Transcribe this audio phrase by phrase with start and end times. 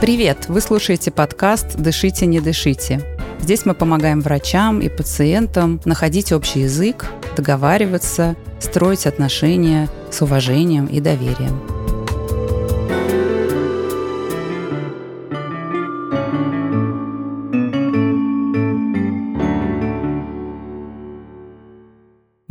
[0.00, 0.46] Привет!
[0.46, 3.00] Вы слушаете подкаст «Дышите, не дышите».
[3.40, 7.06] Здесь мы помогаем врачам и пациентам находить общий язык,
[7.36, 11.81] договариваться, строить отношения с уважением и доверием.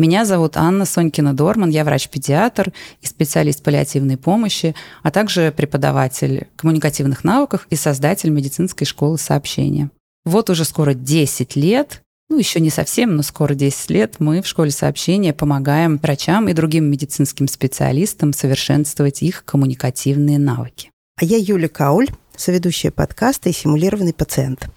[0.02, 4.73] Меня зовут Анна Сонькина-Дорман, я врач-педиатр и специалист паллиативной помощи,
[5.04, 9.92] а также преподаватель коммуникативных навыков и создатель медицинской школы сообщения.
[10.26, 12.02] Вот уже скоро 10 лет
[12.32, 16.54] ну, еще не совсем, но скоро 10 лет мы в школе сообщения помогаем врачам и
[16.54, 20.90] другим медицинским специалистам совершенствовать их коммуникативные навыки.
[21.20, 24.68] А я Юля Кауль, соведущая подкаста и симулированный пациент.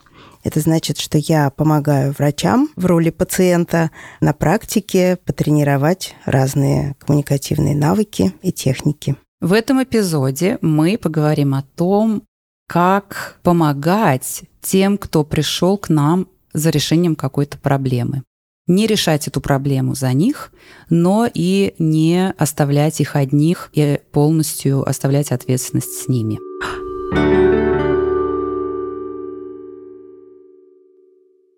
[0.45, 8.35] Это значит, что я помогаю врачам в роли пациента на практике потренировать разные коммуникативные навыки
[8.43, 9.17] и техники.
[9.41, 12.23] В этом эпизоде мы поговорим о том,
[12.69, 18.23] как помогать тем, кто пришел к нам за решением какой-то проблемы.
[18.67, 20.53] Не решать эту проблему за них,
[20.89, 26.39] но и не оставлять их одних и полностью оставлять ответственность с ними.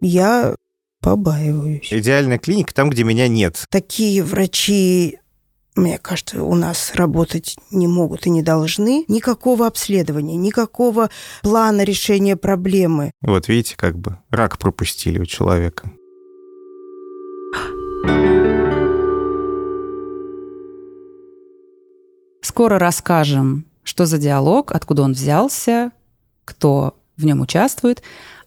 [0.01, 0.55] Я
[1.01, 1.93] побаиваюсь.
[1.93, 3.65] Идеальная клиника там, где меня нет.
[3.71, 5.19] Такие врачи,
[5.75, 9.05] мне кажется, у нас работать не могут и не должны.
[9.09, 11.11] Никакого обследования, никакого
[11.43, 13.13] плана решения проблемы.
[13.23, 15.91] Вот видите, как бы рак пропустили у человека.
[22.43, 25.93] Скоро расскажем, что за диалог, откуда он взялся,
[26.45, 28.03] кто в нем участвует.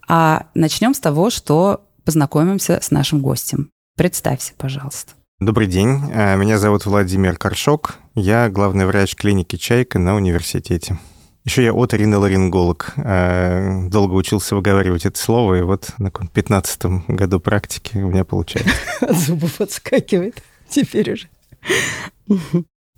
[0.09, 3.69] А начнем с того, что познакомимся с нашим гостем.
[3.95, 5.13] Представься, пожалуйста.
[5.39, 6.01] Добрый день.
[6.11, 7.95] Э, меня зовут Владимир Коршок.
[8.15, 10.97] Я главный врач клиники «Чайка» на университете.
[11.45, 12.93] Еще я оториноларинголог.
[12.97, 18.73] Э, долго учился выговаривать это слово, и вот на 15 году практики у меня получается.
[19.01, 21.29] От зубов отскакивает теперь уже.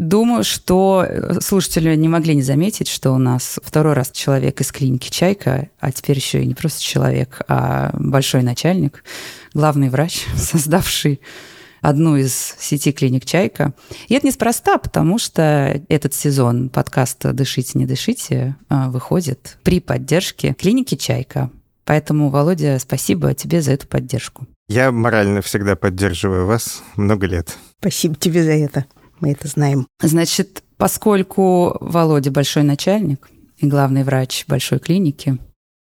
[0.01, 4.71] Думаю, что э, слушатели не могли не заметить, что у нас второй раз человек из
[4.71, 9.03] клиники «Чайка», а теперь еще и не просто человек, а большой начальник,
[9.53, 11.21] главный врач, создавший
[11.81, 13.75] одну из сети клиник «Чайка».
[14.07, 20.55] И это неспроста, потому что этот сезон подкаста «Дышите, не дышите» э, выходит при поддержке
[20.55, 21.51] клиники «Чайка».
[21.85, 24.47] Поэтому, Володя, спасибо тебе за эту поддержку.
[24.67, 27.55] Я морально всегда поддерживаю вас много лет.
[27.79, 28.85] Спасибо тебе за это
[29.21, 29.87] мы это знаем.
[30.01, 35.37] Значит, поскольку Володя большой начальник и главный врач большой клиники,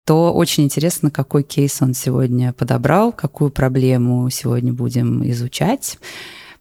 [0.05, 5.99] то очень интересно, какой кейс он сегодня подобрал, какую проблему сегодня будем изучать.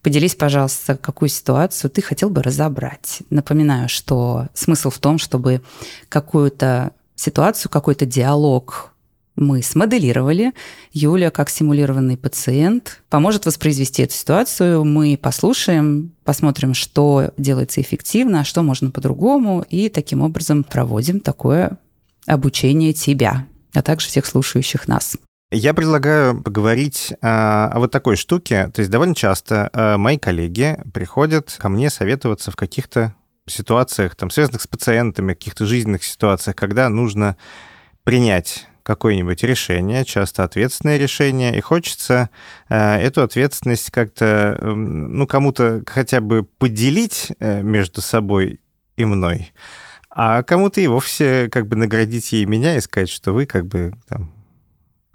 [0.01, 3.19] Поделись, пожалуйста, какую ситуацию ты хотел бы разобрать.
[3.29, 5.61] Напоминаю, что смысл в том, чтобы
[6.09, 8.90] какую-то ситуацию, какой-то диалог
[9.35, 10.53] мы смоделировали.
[10.91, 14.83] Юля, как симулированный пациент, поможет воспроизвести эту ситуацию.
[14.83, 21.77] Мы послушаем, посмотрим, что делается эффективно, а что можно по-другому, и таким образом проводим такое
[22.25, 25.17] обучение тебя, а также всех слушающих нас.
[25.53, 28.69] Я предлагаю поговорить а, о вот такой штуке.
[28.73, 33.15] То есть довольно часто а, мои коллеги приходят ко мне советоваться в каких-то
[33.47, 37.35] ситуациях, там, связанных с пациентами, каких-то жизненных ситуациях, когда нужно
[38.03, 42.29] принять какое-нибудь решение, часто ответственное решение, и хочется
[42.69, 48.59] э, эту ответственность как-то, э, ну, кому-то хотя бы поделить э, между собой
[48.97, 49.51] и мной,
[50.09, 53.93] а кому-то и вовсе как бы наградить ей меня и сказать, что вы как бы
[54.07, 54.31] там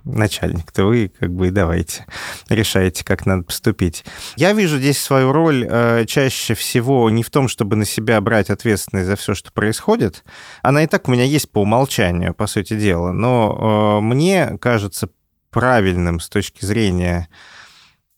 [0.07, 2.07] начальник, то вы как бы и давайте
[2.49, 4.05] решаете, как надо поступить.
[4.37, 8.51] Я вижу здесь свою роль э, чаще всего не в том, чтобы на себя брать
[8.51, 10.25] ответственность за все, что происходит.
[10.63, 13.13] Она и так у меня есть по умолчанию, по сути дела.
[13.13, 15.09] Но э, мне кажется
[15.51, 17.29] правильным с точки зрения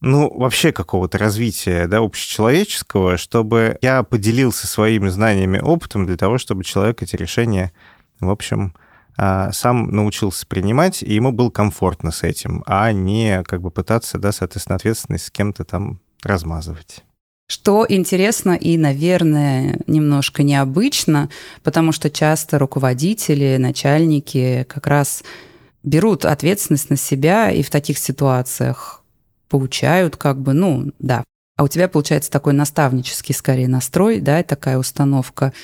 [0.01, 6.63] ну, вообще какого-то развития, да, общечеловеческого, чтобы я поделился своими знаниями, опытом для того, чтобы
[6.63, 7.73] человек эти решения,
[8.21, 8.75] в общем,
[9.19, 14.31] сам научился принимать, и ему было комфортно с этим, а не как бы пытаться, да,
[14.31, 17.05] соответственно, ответственность с кем-то там размазывать.
[17.51, 21.31] Что интересно и, наверное, немножко необычно,
[21.63, 25.25] потому что часто руководители, начальники как раз
[25.83, 29.03] берут ответственность на себя и в таких ситуациях
[29.49, 31.25] получают как бы, ну, да.
[31.57, 35.55] А у тебя получается такой наставнический скорее настрой, да, такая установка.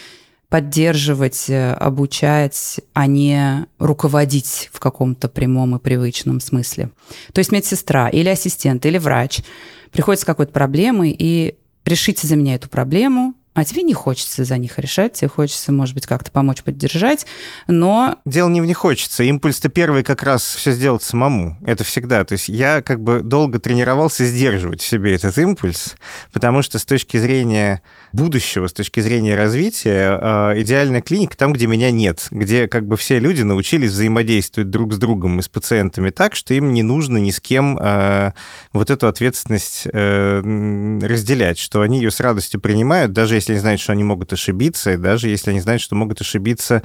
[0.54, 6.90] Поддерживать, э, обучать, а не руководить в каком-то прямом и привычном смысле.
[7.32, 9.40] То есть медсестра или ассистент или врач
[9.90, 14.58] приходит с какой-то проблемой и решите за меня эту проблему, а тебе не хочется за
[14.58, 17.24] них решать, тебе хочется, может быть, как-то помочь, поддержать,
[17.68, 18.18] но...
[18.24, 19.22] Дело не в не хочется.
[19.22, 21.56] Импульс-то первый как раз все сделать самому.
[21.64, 22.24] Это всегда.
[22.24, 25.94] То есть я как бы долго тренировался сдерживать в себе этот импульс,
[26.32, 31.66] потому что с точки зрения будущего, с точки зрения развития, э, идеальная клиника там, где
[31.66, 36.10] меня нет, где как бы все люди научились взаимодействовать друг с другом и с пациентами
[36.10, 38.32] так, что им не нужно ни с кем э,
[38.72, 40.40] вот эту ответственность э,
[41.02, 44.96] разделять, что они ее с радостью принимают, даже они знают, что они могут ошибиться, и
[44.96, 46.82] даже если они знают, что могут ошибиться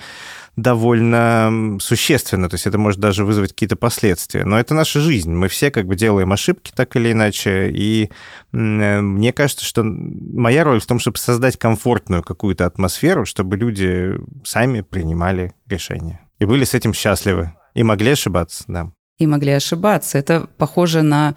[0.56, 4.44] довольно существенно, то есть это может даже вызвать какие-то последствия.
[4.44, 8.10] Но это наша жизнь, мы все как бы делаем ошибки так или иначе, и
[8.52, 14.82] мне кажется, что моя роль в том, чтобы создать комфортную какую-то атмосферу, чтобы люди сами
[14.82, 18.92] принимали решения и были с этим счастливы, и могли ошибаться, да.
[19.18, 20.18] И могли ошибаться.
[20.18, 21.36] Это похоже на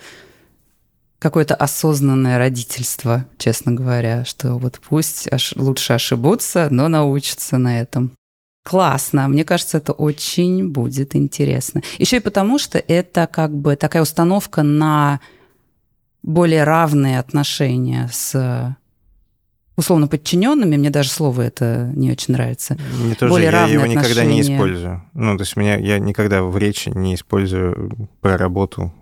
[1.22, 8.10] какое-то осознанное родительство, честно говоря, что вот пусть лучше ошибутся, но научатся на этом.
[8.64, 9.28] Классно.
[9.28, 11.80] Мне кажется, это очень будет интересно.
[11.98, 15.20] Еще и потому, что это как бы такая установка на
[16.22, 18.76] более равные отношения с
[19.76, 22.76] условно подчиненными, мне даже слово это не очень нравится.
[23.00, 23.94] Мне тоже, более я его отношения.
[23.94, 25.02] никогда не использую.
[25.14, 28.92] Ну, то есть меня, я никогда в речи не использую про работу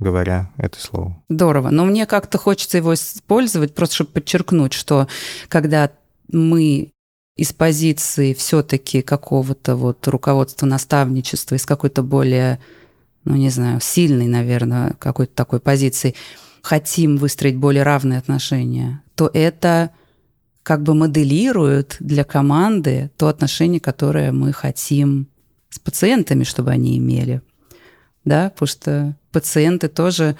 [0.00, 1.22] говоря это слово.
[1.28, 1.70] Здорово.
[1.70, 5.06] Но мне как-то хочется его использовать, просто чтобы подчеркнуть, что
[5.48, 5.92] когда
[6.32, 6.90] мы
[7.36, 12.58] из позиции все-таки какого-то вот руководства наставничества, из какой-то более,
[13.24, 16.14] ну не знаю, сильной, наверное, какой-то такой позиции,
[16.62, 19.90] хотим выстроить более равные отношения, то это
[20.62, 25.28] как бы моделирует для команды то отношение, которое мы хотим
[25.70, 27.40] с пациентами, чтобы они имели.
[28.24, 30.36] Да, потому что пациенты тоже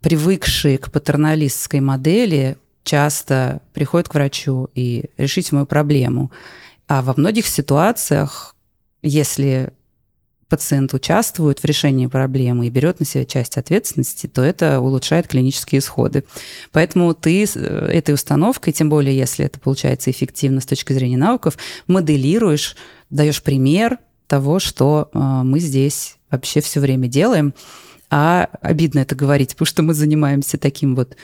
[0.00, 6.30] привыкшие к патерналистской модели, часто приходят к врачу и решить мою проблему.
[6.86, 8.54] А во многих ситуациях,
[9.02, 9.72] если
[10.48, 15.80] пациент участвует в решении проблемы и берет на себя часть ответственности, то это улучшает клинические
[15.80, 16.24] исходы.
[16.72, 22.76] Поэтому ты этой установкой, тем более если это получается эффективно с точки зрения навыков, моделируешь,
[23.10, 27.54] даешь пример того, что э, мы здесь вообще все время делаем.
[28.10, 31.16] А обидно это говорить, потому что мы занимаемся таким вот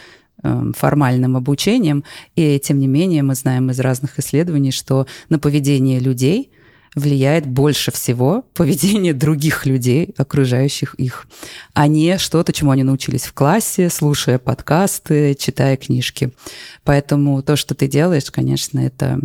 [0.43, 2.05] Эм, формальным обучением,
[2.37, 6.51] и тем не менее мы знаем из разных исследований, что на поведение людей
[6.95, 11.27] влияет больше всего поведение других людей, окружающих их,
[11.73, 16.33] а не что-то, чему они научились в классе, слушая подкасты, читая книжки.
[16.83, 19.21] Поэтому то, что ты делаешь, конечно, это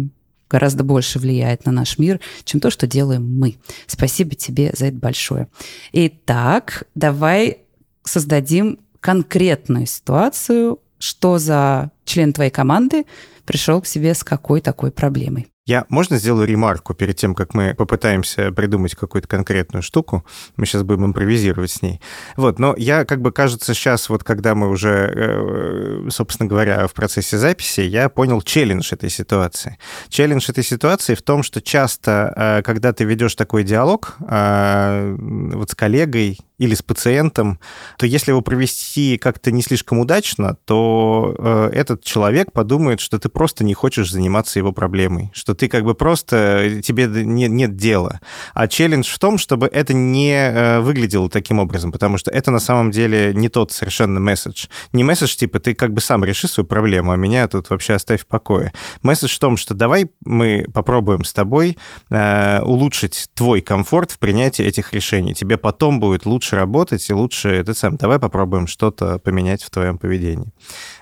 [0.50, 3.58] гораздо больше влияет на наш мир, чем то, что делаем мы.
[3.88, 5.48] Спасибо тебе за это большое.
[5.94, 7.60] Итак, давай
[8.04, 13.06] создадим конкретную ситуацию, что за член твоей команды
[13.46, 15.48] пришел к себе с какой такой проблемой.
[15.70, 20.26] Я, можно сделаю ремарку перед тем, как мы попытаемся придумать какую-то конкретную штуку?
[20.56, 22.02] Мы сейчас будем импровизировать с ней.
[22.38, 26.94] Вот, но я, как бы, кажется, сейчас, вот когда мы уже, э, собственно говоря, в
[26.94, 29.78] процессе записи, я понял челлендж этой ситуации.
[30.08, 35.70] Челлендж этой ситуации в том, что часто, э, когда ты ведешь такой диалог э, вот
[35.70, 37.60] с коллегой или с пациентом,
[37.98, 43.30] то если его провести как-то не слишком удачно, то э, этот человек подумает, что ты
[43.30, 48.20] просто не хочешь заниматься его проблемой, что ты как бы просто, тебе не, нет дела.
[48.54, 52.60] А челлендж в том, чтобы это не э, выглядело таким образом, потому что это на
[52.60, 54.68] самом деле не тот совершенно месседж.
[54.92, 58.24] Не месседж типа ты как бы сам реши свою проблему, а меня тут вообще оставь
[58.24, 58.74] в покое.
[59.02, 61.78] Месседж в том, что давай мы попробуем с тобой
[62.10, 65.34] э, улучшить твой комфорт в принятии этих решений.
[65.34, 67.98] Тебе потом будет лучше лучше работать и лучше это сам.
[67.98, 70.52] Давай попробуем что-то поменять в твоем поведении.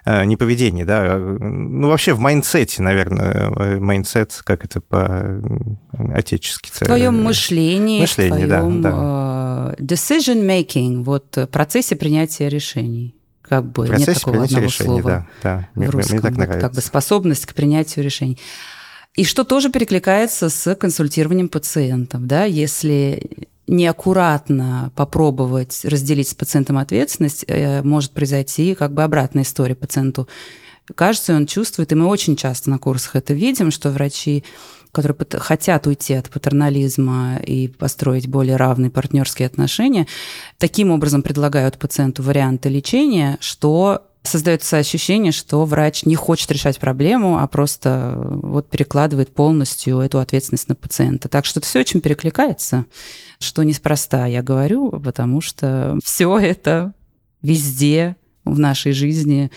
[0.06, 6.70] Э, не поведении, да, а, ну вообще в mindset е, наверное, mindset, как это по-отечески.
[6.72, 9.76] В твоем мышлении, мышлении в твоем да, да.
[9.78, 15.70] Э, decision making, вот процессе принятия решений как бы нет такого одного решений, слова да,
[15.76, 15.82] да.
[15.82, 16.18] в русском.
[16.18, 16.60] Мне, мне так нравится.
[16.60, 18.38] Как бы способность к принятию решений.
[19.16, 27.44] И что тоже перекликается с консультированием пациентов, да, если неаккуратно попробовать разделить с пациентом ответственность,
[27.48, 30.28] э, может произойти как бы обратная история пациенту.
[30.96, 34.46] Кажется, он чувствует, и мы очень часто на курсах это видим, что врачи,
[34.94, 40.08] которые хотят уйти от патернализма и построить более равные партнерские отношения,
[40.58, 47.40] таким образом предлагают пациенту варианты лечения, что создается ощущение, что врач не хочет решать проблему,
[47.40, 51.30] а просто вот перекладывает полностью эту ответственность на пациента.
[51.30, 52.86] Так что это все очень перекликается,
[53.40, 56.94] что неспроста я говорю, потому что все это
[57.42, 59.52] везде в нашей жизни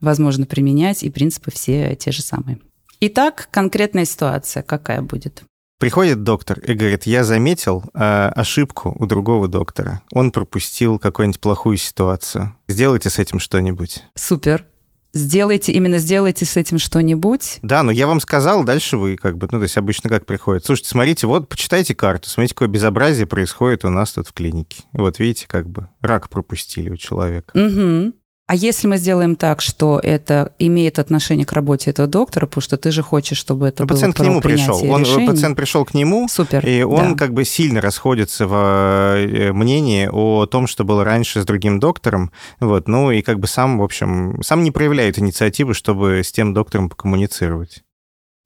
[0.00, 2.58] возможно применять, и принципы все те же самые.
[3.00, 5.44] Итак, конкретная ситуация какая будет?
[5.84, 7.98] Приходит доктор и говорит, я заметил э,
[8.34, 10.00] ошибку у другого доктора.
[10.12, 12.56] Он пропустил какую-нибудь плохую ситуацию.
[12.68, 14.02] Сделайте с этим что-нибудь.
[14.14, 14.64] Супер.
[15.12, 17.58] Сделайте, именно сделайте с этим что-нибудь.
[17.60, 20.64] Да, но я вам сказал, дальше вы как бы, ну, то есть обычно как приходит.
[20.64, 24.84] Слушайте, смотрите, вот почитайте карту, смотрите, какое безобразие происходит у нас тут в клинике.
[24.94, 27.52] Вот видите, как бы рак пропустили у человека.
[27.54, 28.14] Угу.
[28.46, 32.76] А если мы сделаем так, что это имеет отношение к работе этого доктора, потому что
[32.76, 34.84] ты же хочешь, чтобы это Но было пациент к нему пришел.
[34.90, 35.26] Он, решений.
[35.26, 37.18] пациент пришел к нему, Супер, и он да.
[37.18, 42.32] как бы сильно расходится в э, мнении о том, что было раньше с другим доктором.
[42.60, 46.52] Вот, ну и как бы сам, в общем, сам не проявляет инициативы, чтобы с тем
[46.52, 47.82] доктором покоммуницировать.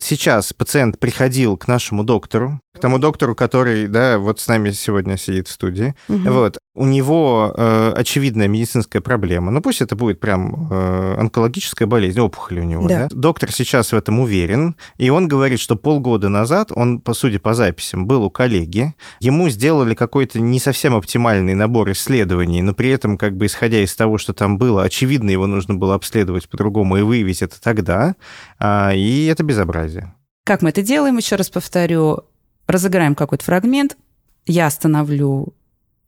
[0.00, 5.16] Сейчас пациент приходил к нашему доктору, к тому доктору, который, да, вот с нами сегодня
[5.16, 5.94] сидит в студии.
[6.08, 6.32] Мгм.
[6.32, 6.58] Вот.
[6.74, 9.50] У него э, очевидная медицинская проблема.
[9.50, 12.86] Ну, пусть это будет прям э, онкологическая болезнь, опухоль у него.
[12.86, 12.98] Да.
[12.98, 13.08] Да.
[13.10, 17.54] Доктор сейчас в этом уверен, и он говорит, что полгода назад он, по сути, по
[17.54, 18.94] записям, был у коллеги.
[19.20, 23.94] Ему сделали какой-то не совсем оптимальный набор исследований, но при этом, как бы исходя из
[23.94, 28.14] того, что там было, очевидно, его нужно было обследовать по-другому и выявить это тогда.
[28.58, 30.14] А, и это безобразие.
[30.44, 32.24] Как мы это делаем, еще раз повторю,
[32.68, 33.96] разыграем какой-то фрагмент,
[34.46, 35.54] я остановлю,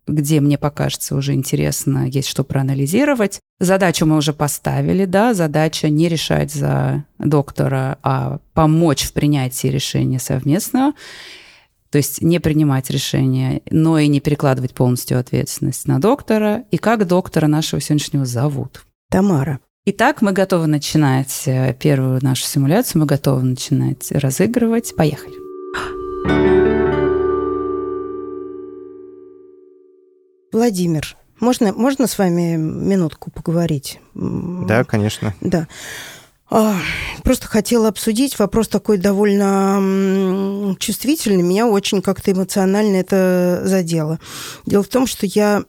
[0.07, 3.41] где мне покажется уже интересно, есть что проанализировать.
[3.59, 10.19] Задачу мы уже поставили, да, задача не решать за доктора, а помочь в принятии решения
[10.19, 10.93] совместного.
[11.91, 16.65] То есть не принимать решение, но и не перекладывать полностью ответственность на доктора.
[16.71, 18.85] И как доктора нашего сегодняшнего зовут.
[19.11, 19.59] Тамара.
[19.87, 24.95] Итак, мы готовы начинать э, первую нашу симуляцию, мы готовы начинать разыгрывать.
[24.95, 25.40] Поехали.
[30.53, 34.01] Владимир, можно, можно с вами минутку поговорить?
[34.15, 35.35] Да, конечно.
[35.41, 35.69] Да.
[36.51, 36.77] А,
[37.23, 41.43] Просто хотела обсудить вопрос такой довольно чувствительный.
[41.43, 44.19] Меня очень как-то эмоционально это задело.
[44.67, 45.63] Дело в том, что я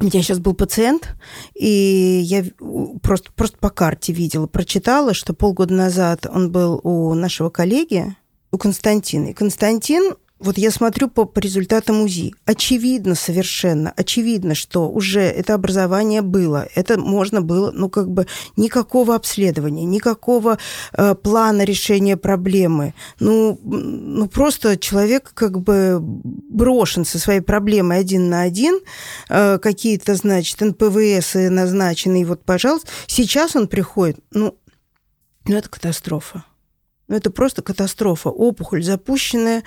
[0.00, 1.16] у меня сейчас был пациент,
[1.54, 2.44] и я
[3.02, 8.14] просто, просто по карте видела, прочитала, что полгода назад он был у нашего коллеги,
[8.50, 9.28] у Константина.
[9.28, 15.54] И Константин, вот я смотрю по, по результатам УЗИ, очевидно совершенно, очевидно, что уже это
[15.54, 18.26] образование было, это можно было, ну как бы
[18.56, 20.58] никакого обследования, никакого
[20.92, 22.94] э, плана решения проблемы.
[23.18, 28.78] Ну, ну просто человек как бы брошен со своей проблемой один на один,
[29.28, 34.56] э, какие-то, значит, НПВС назначены, и вот, пожалуйста, сейчас он приходит, ну,
[35.46, 36.44] ну это катастрофа.
[37.08, 38.28] Ну, это просто катастрофа.
[38.28, 39.64] Опухоль запущенная.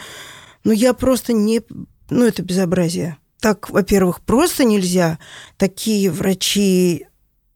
[0.63, 1.61] Ну, я просто не...
[2.09, 3.17] Ну, это безобразие.
[3.39, 5.17] Так, во-первых, просто нельзя.
[5.57, 7.07] Такие врачи,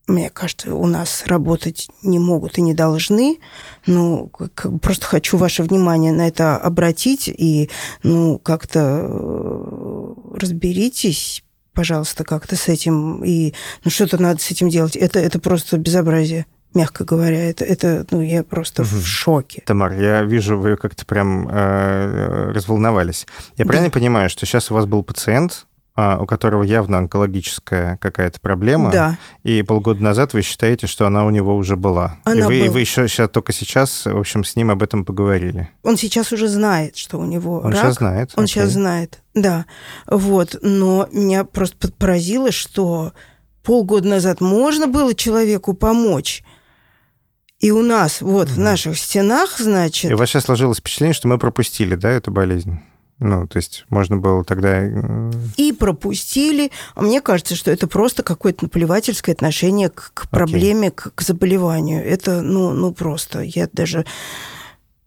[0.08, 3.38] мне кажется, у нас работать не могут и не должны.
[3.86, 7.70] Ну, как просто хочу ваше внимание на это обратить и,
[8.02, 13.24] ну, как-то э, разберитесь, пожалуйста, как-то с этим.
[13.24, 14.96] И, ну, что-то надо с этим делать.
[14.96, 17.50] Это, это просто безобразие мягко говоря.
[17.50, 19.64] Это, это ну, я просто в шоке.
[19.66, 23.26] Тамар, я вижу, вы как-то прям э, разволновались.
[23.58, 23.70] Я Да.
[23.70, 25.66] правильно понимаю, что сейчас у вас был пациент,
[25.98, 31.26] а, у которого явно онкологическая какая-то проблема, Да, и полгода назад вы считаете, что она
[31.26, 32.18] у него уже была.
[32.28, 32.74] и Она вы, и была.
[32.74, 35.70] вы еще сейчас, только сейчас, в общем, с ним об этом поговорили.
[35.84, 37.82] он сейчас уже знает, что у него Он рак.
[37.82, 38.32] сейчас знает.
[38.36, 38.54] Он окей.
[38.56, 39.66] сейчас знает, да.
[40.06, 43.14] Вот, но меня просто поразило, что
[43.64, 46.44] полгода назад можно было человеку помочь.
[47.60, 48.64] И у нас, вот, в Мгм.
[48.64, 52.80] наших стенах, значит, И у вас сейчас сложилось впечатление, что мы пропустили, да, эту болезнь?
[53.20, 54.82] Ну, то есть можно было тогда...
[54.84, 56.72] э, и пропустили.
[56.96, 62.06] А мне кажется, что это просто какое-то наплевательское отношение к, к проблеме, к, к заболеванию.
[62.06, 63.40] Это, ну, ну, просто.
[63.40, 64.06] Я даже...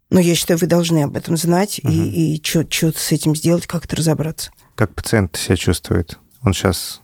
[0.09, 1.93] Ну, я считаю, вы должны об этом знать Мгм.
[1.93, 4.52] и, и что-то с этим сделать, как-то разобраться.
[4.75, 6.19] Как пациент себя чувствует?
[6.43, 7.02] Он сейчас...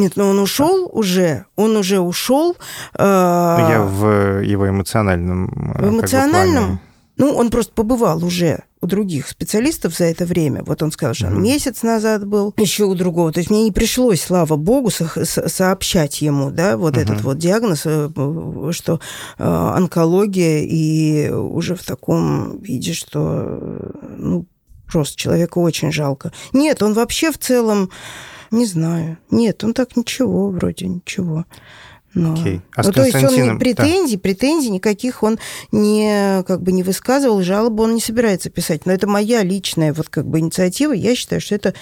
[0.00, 2.56] Нет, ну он ушел уже, он уже ушел.
[2.98, 5.48] э, Ну, Я в его эмоциональном...
[5.48, 6.64] э, В как бы, эмоциональном?
[6.64, 6.80] плане.
[7.16, 10.62] Ну, он просто побывал уже у других специалистов за это время.
[10.64, 11.42] Вот он сказал, что он Мгм.
[11.42, 13.30] месяц назад был, еще у другого.
[13.30, 17.02] То есть мне не пришлось, слава богу, со- со- сообщать ему, да, вот Мгм.
[17.02, 18.08] этот вот диагноз, э,
[18.72, 19.00] что
[19.38, 23.20] э, онкология, и уже в таком виде, что,
[23.60, 24.46] э, ну,
[24.90, 26.32] просто человека очень жалко.
[26.54, 27.90] Нет, он вообще в целом,
[28.50, 31.44] не знаю, нет, он так ничего, вроде ничего.
[32.12, 32.32] Но...
[32.34, 32.60] Окей.
[32.74, 35.38] А ну, то есть он Константином- не претензий, претензий никаких он
[35.70, 38.84] не как бы не высказывал, жалобы он не собирается писать.
[38.84, 40.92] Но это моя личная вот как бы инициатива.
[40.92, 41.74] Я считаю, что это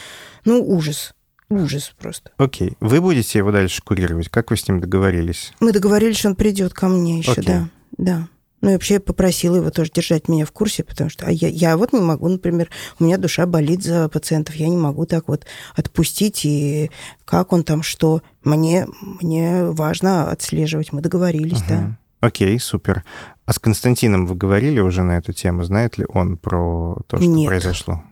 [0.45, 1.15] ну ужас,
[1.49, 2.31] ужас просто.
[2.37, 2.77] Окей.
[2.81, 4.29] Вы будете его дальше курировать?
[4.29, 5.53] Как вы с ним договорились?
[5.61, 7.45] Мы договорились, что он придет ко мне еще, Окей.
[7.45, 8.29] да, да.
[8.61, 11.49] Ну, и вообще я попросила его тоже держать меня в курсе, потому что а я,
[11.49, 15.29] я вот не могу, например, у меня душа болит за пациентов, я не могу так
[15.29, 15.47] вот
[15.77, 16.91] отпустить, и
[17.25, 18.23] как он там, что.
[18.43, 18.87] Мне,
[19.21, 21.81] мне важно отслеживать, мы договорились, да.
[21.81, 21.99] Мгм.
[22.21, 23.05] Окей, супер.
[23.45, 25.63] А с Константином вы говорили уже на эту тему?
[25.63, 27.49] Знает ли он про то, что Нет.
[27.49, 28.03] произошло?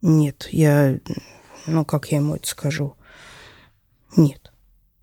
[0.00, 0.98] Нет, я,
[1.66, 2.96] ну, как я ему это скажу?
[4.16, 4.52] Нет.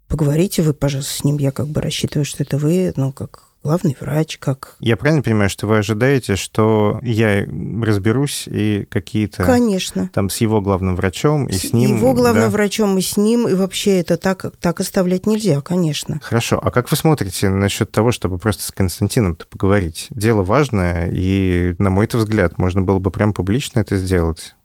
[0.07, 3.95] Поговорите вы, пожалуйста, с ним, я как бы рассчитываю, что это вы, ну, как главный
[3.99, 4.75] врач, как...
[4.79, 7.45] Я правильно понимаю, что вы ожидаете, что я
[7.81, 10.09] разберусь и какие-то Конечно.
[10.13, 11.97] там с его главным врачом и с ним...
[11.97, 12.49] Его главным да?
[12.49, 16.19] врачом и с ним, и вообще это так, так оставлять нельзя, конечно.
[16.21, 16.59] Хорошо.
[16.61, 20.07] А как вы смотрите насчет того, чтобы просто с Константином-то поговорить?
[20.09, 24.55] Дело важное, и, на мой взгляд, можно было бы прям публично это сделать.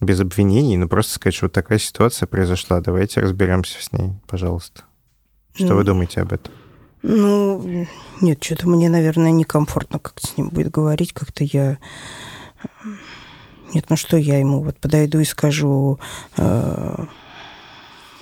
[0.00, 2.80] Без обвинений, но просто сказать, что вот такая ситуация произошла.
[2.80, 4.82] Давайте разберемся с ней, пожалуйста.
[5.54, 6.52] Что Ну, вы думаете об этом?
[7.02, 7.86] Ну,
[8.20, 11.78] нет, что-то мне, наверное, некомфортно как-то с ним будет говорить, как-то я...
[13.74, 15.98] Нет, ну что я ему вот подойду и скажу,
[16.36, 17.04] э,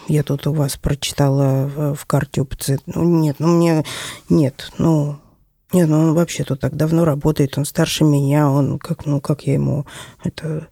[0.08, 2.84] я тут у вас прочитала в, карте у пациента.
[2.86, 3.84] Ну, нет, ну мне...
[4.28, 5.18] Нет, ну...
[5.72, 9.46] Нет, ну он вообще тут так давно работает, он старше меня, он как, ну как
[9.46, 9.86] я ему
[10.24, 10.68] это...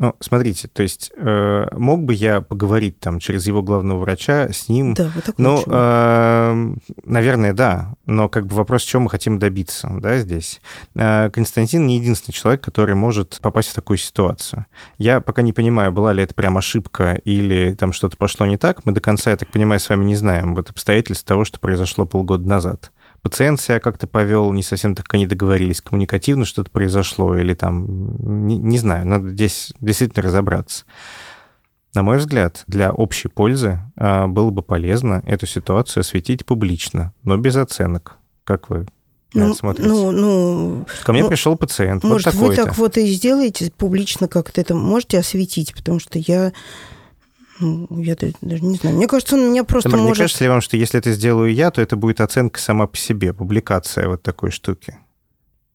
[0.00, 4.70] Ну, смотрите, то есть э, мог бы я поговорить там через его главного врача с
[4.70, 4.94] ним?
[4.94, 7.92] Да, вот так Ну, э, наверное, да.
[8.06, 10.62] Но как бы вопрос, чего мы хотим добиться, да, здесь.
[10.94, 14.64] Э, Константин не единственный человек, который может попасть в такую ситуацию.
[14.96, 18.86] Я пока не понимаю, была ли это прям ошибка или там что-то пошло не так.
[18.86, 22.06] Мы до конца, я так понимаю, с вами не знаем вот обстоятельств того, что произошло
[22.06, 22.90] полгода назад.
[23.22, 28.56] Пациент себя как-то повел, не совсем так они договорились, коммуникативно что-то произошло, или там, не,
[28.56, 30.84] не знаю, надо здесь действительно разобраться.
[31.94, 37.36] На мой взгляд, для общей пользы а, было бы полезно эту ситуацию осветить публично, но
[37.36, 38.16] без оценок.
[38.44, 38.86] Как вы
[39.34, 39.88] ну, смотрите?
[39.88, 44.26] ну, ну, Ко мне ну, пришел пациент, Может, вот вы так вот и сделаете публично
[44.28, 46.52] как-то это, можете осветить, потому что я,
[47.60, 48.96] ну, я даже не знаю.
[48.96, 50.18] Мне кажется, он меня просто не может...
[50.18, 53.32] кажется ли вам, что если это сделаю я, то это будет оценка сама по себе,
[53.32, 54.96] публикация вот такой штуки?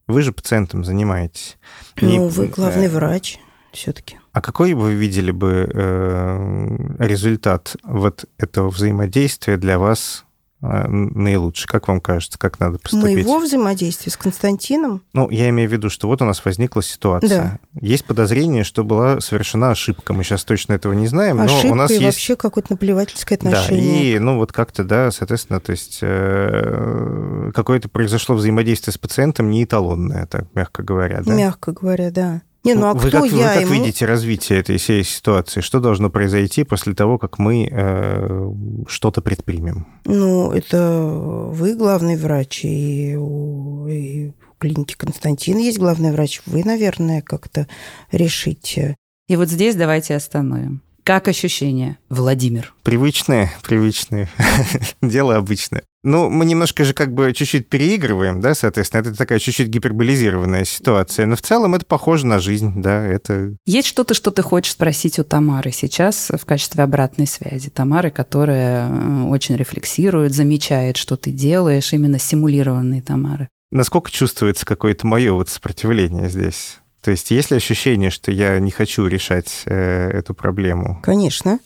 [0.08, 1.58] Вы же пациентом занимаетесь.
[1.98, 3.39] И, Ну, вы главный э, врач
[3.71, 4.19] все-таки.
[4.32, 10.25] А какой вы видели бы э, результат вот этого взаимодействия для вас
[10.71, 11.67] э, наилучший?
[11.67, 13.04] Как вам кажется, как надо поступить?
[13.04, 15.01] Моего взаимодействия с Константином?
[15.13, 17.60] Ну, я имею в виду, что вот у нас возникла ситуация.
[17.80, 20.13] Есть подозрение, что была совершена ошибка.
[20.13, 22.06] Мы сейчас точно этого не знаем, Ошибка но у нас и есть...
[22.06, 24.15] вообще какое-то наплевательское Да, отношение.
[24.15, 29.63] и, ну, вот как-то, да, соответственно, то есть э, какое-то произошло взаимодействие с пациентом не
[29.63, 31.34] эталонное, так мягко говоря, да?
[31.34, 32.41] Мягко говоря, да.
[32.65, 33.73] Не, ну а вы кто как, вы я как ему?
[33.73, 35.62] видите развитие этой всей ситуации?
[35.62, 38.51] Что должно произойти после того, как мы э,
[38.88, 39.88] что-то предпримем?
[40.06, 46.41] Ну, это вы главный врач, и у, и у клиники Константин есть главный врач.
[46.47, 47.67] Вы, наверное, как-то
[48.12, 48.95] решите.
[49.28, 50.82] И вот здесь давайте остановим.
[51.04, 52.73] Как ощущение, Владимир?
[52.82, 54.28] Привычные, привычные.
[55.04, 55.84] Дело обычное.
[56.06, 61.26] Ну, мы немножко же как бы чуть-чуть переигрываем, да, соответственно, это такая чуть-чуть гиперболизированная ситуация,
[61.26, 63.56] но в целом это похоже на жизнь, да, это...
[63.65, 67.72] Есть что-то, что ты хочешь спросить у Тамары сейчас в качестве обратной связи?
[67.72, 73.50] Тамары, которая э, очень рефлексирует, замечает, что ты делаешь, именно симулированные Тамары.
[73.72, 76.78] Насколько чувствуется какое-то мое вот сопротивление здесь?
[77.02, 81.00] То есть есть ли ощущение, что я не хочу решать э, эту проблему?
[81.02, 81.60] Конечно,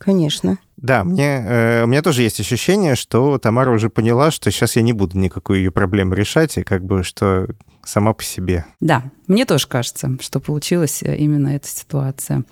[0.00, 0.58] конечно.
[0.76, 4.82] Да, мне, э, у меня тоже есть ощущение, что Тамара уже поняла, что сейчас я
[4.82, 7.48] не буду никакую ее проблему решать, и как бы что
[7.84, 8.64] сама по себе.
[8.80, 12.44] Да, мне тоже кажется, что получилась э, именно эта ситуация.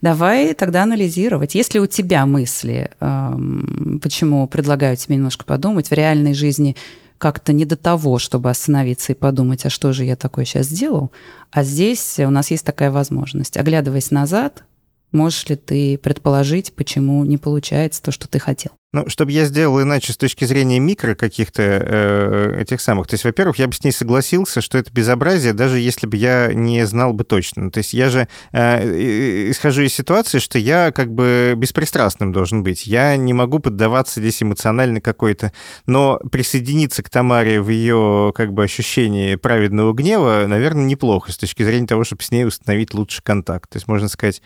[0.00, 1.54] Давай тогда анализировать.
[1.54, 6.76] Есть ли у тебя мысли, эм, почему предлагаю тебе немножко подумать, в реальной жизни
[7.18, 11.10] как-то не до того, чтобы остановиться и подумать, а что же я такое сейчас сделал,
[11.50, 13.56] а здесь у нас есть такая возможность.
[13.56, 14.64] Оглядываясь назад,
[15.12, 18.72] можешь ли ты предположить, почему не получается то, что ты хотел?
[18.96, 23.06] Ну, чтобы я сделал иначе с точки зрения микро каких-то э, этих самых.
[23.06, 26.54] То есть, во-первых, я бы с ней согласился, что это безобразие, даже если бы я
[26.54, 27.70] не знал бы точно.
[27.70, 32.86] То есть я же э, исхожу из ситуации, что я как бы беспристрастным должен быть.
[32.86, 35.52] Я не могу поддаваться здесь эмоционально какой-то.
[35.84, 41.64] Но присоединиться к Тамаре в ее как бы ощущении праведного гнева, наверное, неплохо с точки
[41.64, 43.68] зрения того, чтобы с ней установить лучший контакт.
[43.68, 44.40] То есть можно сказать,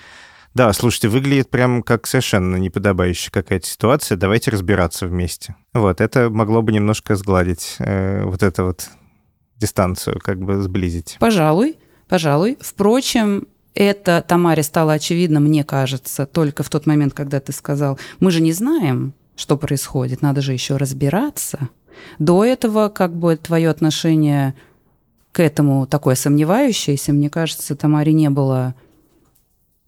[0.54, 4.16] Да, слушайте, выглядит прям как совершенно неподобающая какая-то ситуация.
[4.16, 5.54] Давайте разбираться вместе.
[5.72, 8.88] Вот, это могло бы немножко сгладить э, вот эту вот
[9.56, 11.16] дистанцию, как бы сблизить.
[11.20, 12.58] Пожалуй, пожалуй.
[12.60, 18.30] Впрочем, это Тамаре стало очевидно, мне кажется, только в тот момент, когда ты сказал, мы
[18.30, 21.68] же не знаем, что происходит, надо же еще разбираться.
[22.18, 24.54] До этого как бы твое отношение
[25.32, 28.74] к этому такое сомневающееся, мне кажется, Тамаре не было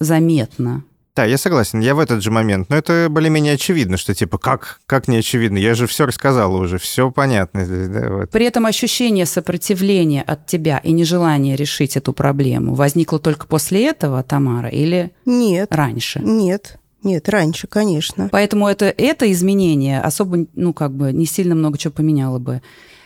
[0.03, 0.85] заметно.
[1.15, 2.71] Да, я согласен, я в этот же момент.
[2.71, 5.59] Но это более-менее очевидно, что типа как, как не очевидно?
[5.59, 8.09] Я же все рассказала уже, все понятно здесь, да?
[8.09, 8.31] Вот.
[8.31, 14.23] При этом ощущение сопротивления от тебя и нежелание решить эту проблему возникло только после этого,
[14.23, 15.69] Тамара, или Нет.
[15.71, 16.21] раньше?
[16.21, 16.79] Нет.
[17.03, 18.29] Нет, раньше, конечно.
[18.31, 22.63] Поэтому это, это изменение особо, ну, как бы не сильно много чего поменяло бы.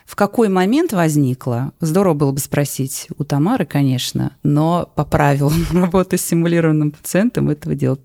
[0.07, 1.73] В какой момент возникло?
[1.81, 7.75] Здорово было бы спросить у Тамары, конечно, но по правилам работы с симулированным пациентом этого
[7.75, 8.01] делать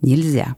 [0.00, 0.56] нельзя.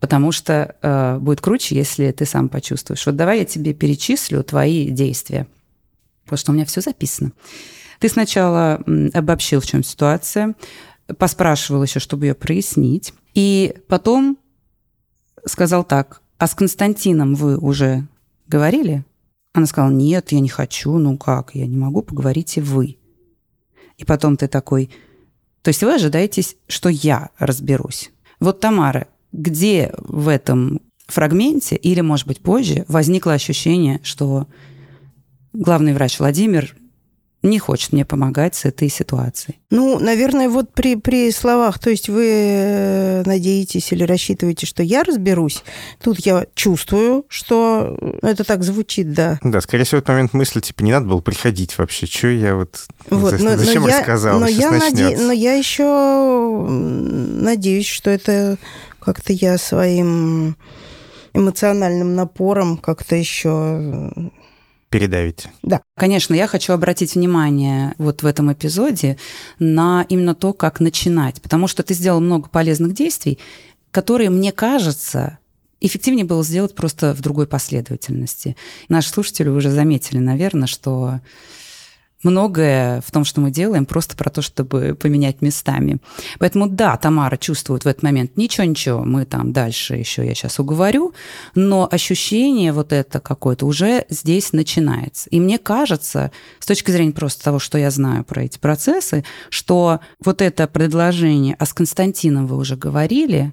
[0.00, 3.06] Потому что э, будет круче, если ты сам почувствуешь.
[3.06, 5.46] Вот давай я тебе перечислю твои действия,
[6.24, 7.32] потому что у меня все записано.
[7.98, 10.54] Ты сначала обобщил, в чем ситуация,
[11.16, 14.36] поспрашивал еще, чтобы ее прояснить, и потом
[15.46, 18.06] сказал так: а с Константином вы уже
[18.46, 19.04] говорили?
[19.54, 22.98] Она сказала, нет, я не хочу, ну как, я не могу, поговорите вы.
[23.96, 24.90] И потом ты такой,
[25.62, 28.10] то есть вы ожидаете, что я разберусь.
[28.40, 34.48] Вот, Тамара, где в этом фрагменте, или, может быть, позже, возникло ощущение, что
[35.52, 36.74] главный врач Владимир
[37.44, 39.58] не хочет мне помогать с этой ситуацией.
[39.70, 45.04] Ну, наверное, вот при, при словах, то есть вы э, надеетесь или рассчитываете, что я
[45.04, 45.62] разберусь,
[46.02, 49.38] тут я чувствую, что это так звучит, да.
[49.42, 52.56] Да, скорее всего, в этот момент мысли, типа, не надо было приходить вообще, что я
[52.56, 52.86] вот...
[53.10, 54.40] вот но, зачем но рассказал?
[54.40, 55.16] Но я, наде...
[55.18, 58.56] но я еще надеюсь, что это
[59.00, 60.56] как-то я своим
[61.34, 64.10] эмоциональным напором как-то еще
[64.94, 65.50] передавите.
[65.64, 65.82] Да.
[65.96, 69.18] Конечно, я хочу обратить внимание вот в этом эпизоде
[69.58, 73.40] на именно то, как начинать, потому что ты сделал много полезных действий,
[73.90, 75.38] которые, мне кажется,
[75.80, 78.56] эффективнее было сделать просто в другой последовательности.
[78.88, 81.18] Наши слушатели уже заметили, наверное, что
[82.24, 85.98] многое в том, что мы делаем, просто про то, чтобы поменять местами.
[86.38, 91.14] Поэтому да, Тамара чувствует в этот момент ничего-ничего, мы там дальше еще я сейчас уговорю,
[91.54, 95.28] но ощущение вот это какое-то уже здесь начинается.
[95.30, 100.00] И мне кажется, с точки зрения просто того, что я знаю про эти процессы, что
[100.24, 103.52] вот это предложение, а с Константином вы уже говорили,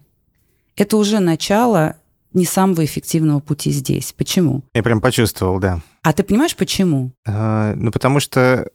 [0.76, 1.98] это уже начало
[2.34, 4.14] не самого эффективного пути здесь.
[4.18, 4.64] Почему?
[4.74, 5.82] Я прям почувствовал, да.
[6.04, 7.12] А ты понимаешь, почему?
[7.28, 8.70] А, ну, потому что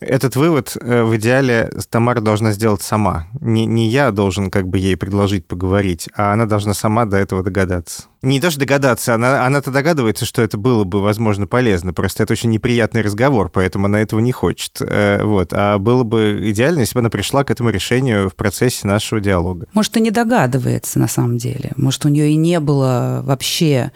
[0.00, 3.26] этот вывод э, в идеале Тамара должна сделать сама.
[3.40, 7.42] Не, не я должен как бы ей предложить поговорить, а она должна сама до этого
[7.42, 8.04] догадаться.
[8.22, 11.92] Не даже догадаться, она, она-то догадывается, что это было бы, возможно, полезно.
[11.92, 14.80] Просто это очень неприятный разговор, поэтому она этого не хочет.
[14.80, 15.52] Э, вот.
[15.52, 19.66] А было бы идеально, если бы она пришла к этому решению в процессе нашего диалога.
[19.72, 21.72] Может, и не догадывается на самом деле.
[21.76, 23.92] Может, у нее и не было вообще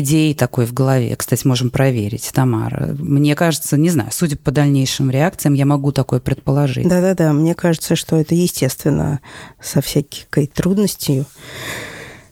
[0.00, 1.14] идеи такой в голове.
[1.16, 2.94] Кстати, можем проверить, Тамара.
[2.98, 6.88] Мне кажется, не знаю, судя по дальнейшим реакциям, я могу такое предположить.
[6.88, 9.20] Да-да-да, мне кажется, что это естественно
[9.60, 11.26] со всякой трудностью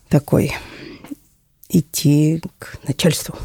[0.08, 0.52] такой
[1.68, 3.36] идти к начальству.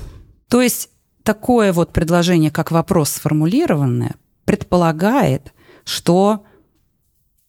[0.47, 0.89] То есть
[1.23, 5.53] такое вот предложение, как вопрос сформулированное, предполагает,
[5.84, 6.43] что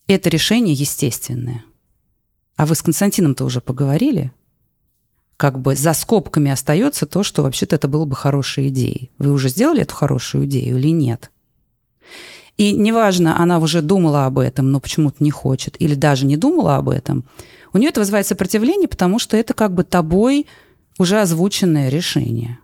[0.07, 1.65] это решение естественное.
[2.57, 4.33] А вы с Константином-то уже поговорили?
[5.41, 9.11] Как бы за скобками остается то, что вообще-то это было бы хорошей идеей.
[9.19, 11.31] Вы уже сделали эту хорошую идею или нет?
[12.59, 16.77] И неважно, она уже думала об этом, но почему-то не хочет, или даже не думала
[16.77, 17.25] об этом,
[17.73, 20.47] у нее это вызывает сопротивление, потому что это как бы тобой
[20.99, 22.59] уже озвученное решение.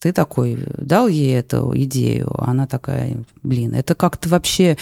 [0.00, 4.78] Ты такой дал ей эту идею, она такая, блин, это как-то вообще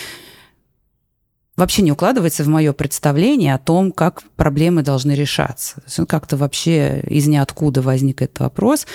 [1.56, 5.76] вообще не укладывается в мое представление о том, как проблемы должны решаться.
[5.76, 8.86] То есть он как-то вообще из ниоткуда возник этот вопрос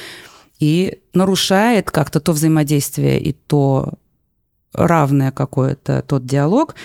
[0.60, 3.94] и нарушает как-то то взаимодействие и то
[4.74, 6.76] равное какое-то тот диалог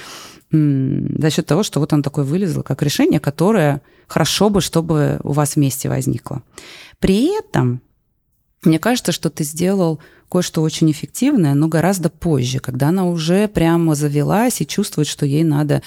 [0.50, 5.32] за счет того, что вот он такой вылезло, как решение, которое хорошо бы, чтобы у
[5.32, 6.42] вас вместе возникло.
[7.00, 7.80] При этом
[8.64, 10.00] мне кажется, что ты сделал
[10.30, 15.44] кое-что очень эффективное, но гораздо позже, когда она уже прямо завелась и чувствует, что ей
[15.44, 15.82] надо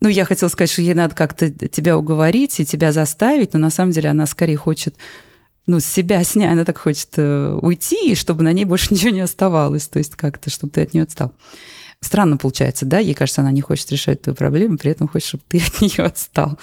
[0.00, 3.70] ну, я хотела сказать, что ей надо как-то тебя уговорить и тебя заставить, но на
[3.70, 4.94] самом деле она скорее хочет
[5.66, 9.88] ну, себя снять, она так хочет э, уйти, чтобы на ней больше ничего не оставалось,
[9.88, 11.32] то есть как-то, чтобы ты от нее отстал.
[12.00, 12.98] Странно получается, да?
[12.98, 16.04] Ей кажется, она не хочет решать твою проблему, при этом хочет, чтобы ты от нее
[16.04, 16.58] отстал.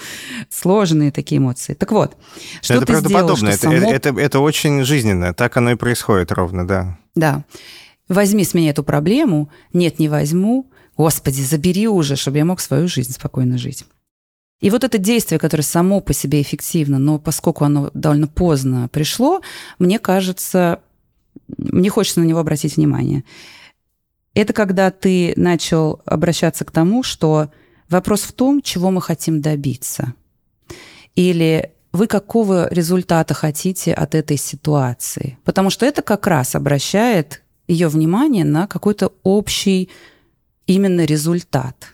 [0.48, 1.74] Сложные такие эмоции.
[1.74, 2.16] Так вот,
[2.62, 3.92] что это ты сделал, что это, само...
[3.92, 5.34] это, это очень жизненно.
[5.34, 6.98] Так оно и происходит ровно, да.
[7.14, 7.44] Да.
[8.08, 9.50] Возьми с меня эту проблему.
[9.72, 10.70] Нет, не возьму.
[10.96, 13.84] Господи, забери уже, чтобы я мог свою жизнь спокойно жить.
[14.60, 19.42] И вот это действие, которое само по себе эффективно, но поскольку оно довольно поздно пришло,
[19.78, 20.80] мне кажется,
[21.58, 23.24] мне хочется на него обратить внимание.
[24.34, 27.50] Это когда ты начал обращаться к тому, что
[27.88, 30.14] вопрос в том, чего мы хотим добиться.
[31.14, 35.38] Или вы какого результата хотите от этой ситуации.
[35.44, 39.88] Потому что это как раз обращает ее внимание на какой-то общий
[40.66, 41.92] именно результат.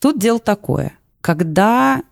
[0.00, 0.98] Тут дело такое.
[1.20, 2.02] Когда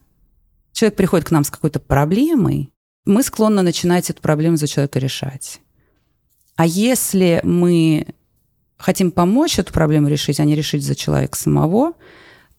[0.72, 2.70] человек приходит к нам с какой-то проблемой,
[3.06, 5.60] мы склонны начинать эту проблему за человека решать.
[6.56, 8.06] А если мы
[8.80, 11.92] хотим помочь эту проблему решить, а не решить за человека самого,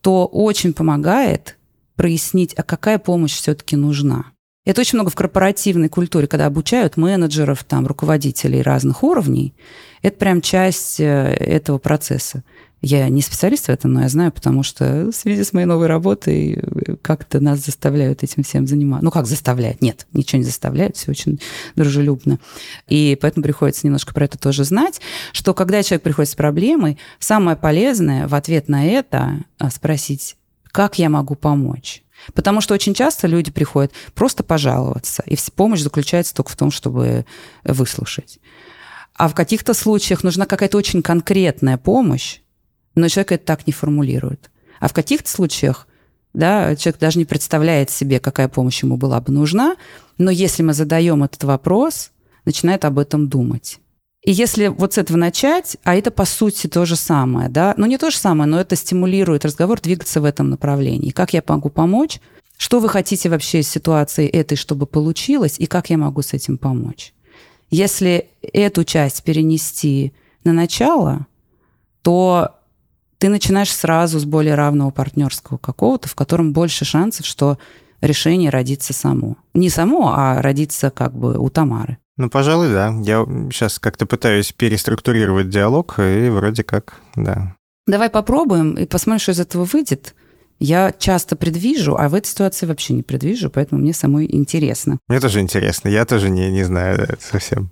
[0.01, 1.57] то очень помогает
[1.95, 4.25] прояснить, а какая помощь все-таки нужна.
[4.63, 9.55] Это очень много в корпоративной культуре, когда обучают менеджеров, там, руководителей разных уровней.
[10.03, 12.43] Это прям часть э, этого процесса.
[12.81, 15.85] Я не специалист в этом, но я знаю, потому что в связи с моей новой
[15.85, 19.05] работой э, как-то нас заставляют этим всем заниматься.
[19.05, 19.83] Ну, как заставляют?
[19.83, 21.39] Нет, ничего не заставляют, все очень
[21.75, 22.39] дружелюбно.
[22.87, 24.99] И поэтому приходится немножко про это тоже знать,
[25.31, 30.35] что когда человек приходит с проблемой, самое полезное в ответ на это а, спросить,
[30.71, 32.03] как я могу помочь?
[32.33, 37.25] Потому что очень часто люди приходят просто пожаловаться, и помощь заключается только в том, чтобы
[37.63, 38.39] выслушать.
[39.13, 42.40] А в каких-то случаях нужна какая-то очень конкретная помощь,
[42.95, 44.51] но человек это так не формулирует.
[44.80, 45.88] А в каких-то случаях
[46.34, 49.75] да, человек даже не представляет себе, какая помощь ему была бы нужна,
[50.17, 52.12] но если мы задаем этот вопрос,
[52.45, 53.80] начинает об этом думать.
[54.23, 57.86] И если вот с этого начать, а это по сути то же самое, да, ну
[57.86, 61.10] не то же самое, но это стимулирует разговор двигаться в этом направлении.
[61.10, 62.19] Как я могу помочь?
[62.56, 66.60] Что вы хотите вообще из ситуации этой, чтобы получилось, и как я могу с этим
[66.60, 67.13] помочь?
[67.71, 71.25] Если эту часть перенести на начало,
[72.04, 72.61] то
[73.21, 77.60] ты начинаешь сразу с более равного партнерского какого-то, в котором больше шансов, что
[78.01, 79.38] решение родится само.
[79.53, 81.99] Не само, а родится как бы у Тамары.
[82.17, 82.91] Ну, пожалуй, да.
[83.03, 87.55] Я сейчас как-то пытаюсь переструктурировать диалог, и вроде как, да.
[87.86, 90.15] Давай попробуем и посмотрим, что из этого выйдет.
[90.57, 94.97] Я часто предвижу, а в этой ситуации вообще не предвижу, поэтому мне самой интересно.
[95.07, 95.89] Мне тоже интересно.
[95.89, 97.69] Я тоже не, не знаю да, совсем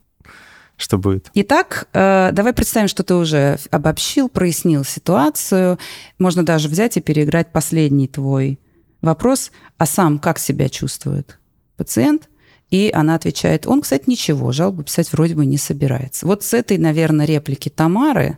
[0.80, 1.30] что будет.
[1.34, 5.78] Итак, э, давай представим, что ты уже обобщил, прояснил ситуацию.
[6.18, 8.60] Можно даже взять и переиграть последний твой
[9.02, 11.38] вопрос, а сам как себя чувствует
[11.76, 12.30] пациент?
[12.70, 16.26] И она отвечает, он, кстати, ничего, жалобу писать вроде бы не собирается.
[16.26, 18.38] Вот с этой, наверное, реплики Тамары,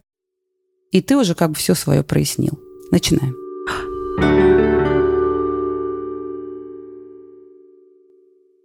[0.91, 2.59] и ты уже как бы все свое прояснил.
[2.91, 3.35] Начинаем.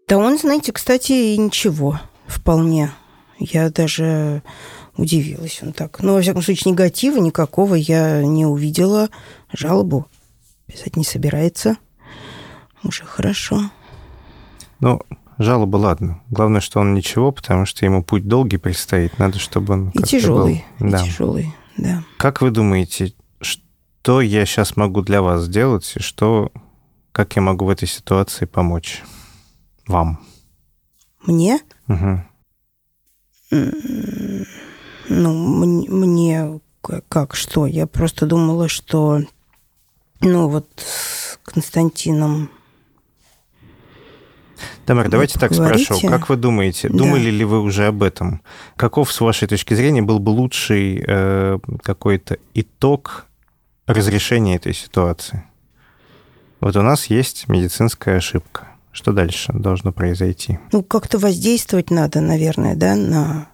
[0.09, 2.93] Да он, знаете, кстати, и ничего вполне
[3.39, 4.43] я даже
[4.97, 5.61] удивилась.
[5.63, 6.01] Он так.
[6.03, 9.09] Но, во всяком случае, негатива никакого я не увидела.
[9.53, 10.07] Жалобу
[10.67, 11.77] писать не собирается.
[12.83, 13.71] Уже хорошо.
[14.81, 15.01] Ну,
[15.39, 16.23] жалоба, ладно.
[16.31, 19.19] Главное, что он ничего, потому что ему путь долгий предстоит.
[19.19, 20.65] Надо, чтобы он И тяжелый.
[20.79, 20.89] Был.
[20.89, 21.05] И да.
[21.05, 22.05] тяжелый, да.
[22.17, 26.53] Как вы думаете, что я сейчас могу для вас сделать, и что,
[27.13, 29.03] как я могу в этой ситуации помочь
[29.87, 30.21] вам?
[31.23, 31.61] Мне?
[31.89, 32.23] Угу.
[33.51, 35.35] Ну,
[35.89, 36.61] мне
[37.09, 37.67] как, что?
[37.67, 39.21] Я просто думала, что,
[40.21, 42.51] ну, вот с Константином
[44.87, 46.01] Тамара, давайте так спрошу.
[46.07, 46.97] Как вы думаете, да.
[46.97, 48.41] думали ли вы уже об этом?
[48.77, 53.27] Каков, с вашей точки зрения, был бы лучший э, какой-то итог
[53.87, 55.45] разрешения этой ситуации?
[56.61, 58.66] Вот у нас есть медицинская ошибка.
[58.97, 60.59] Что дальше должно произойти?
[60.73, 63.49] Ну, как-то воздействовать надо, наверное, да, на,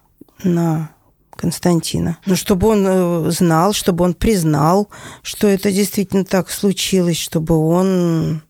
[0.45, 0.91] на
[1.35, 2.19] Константина.
[2.27, 4.89] Ну, чтобы он э, знал, чтобы он признал,
[5.23, 8.43] что это действительно так случилось, чтобы он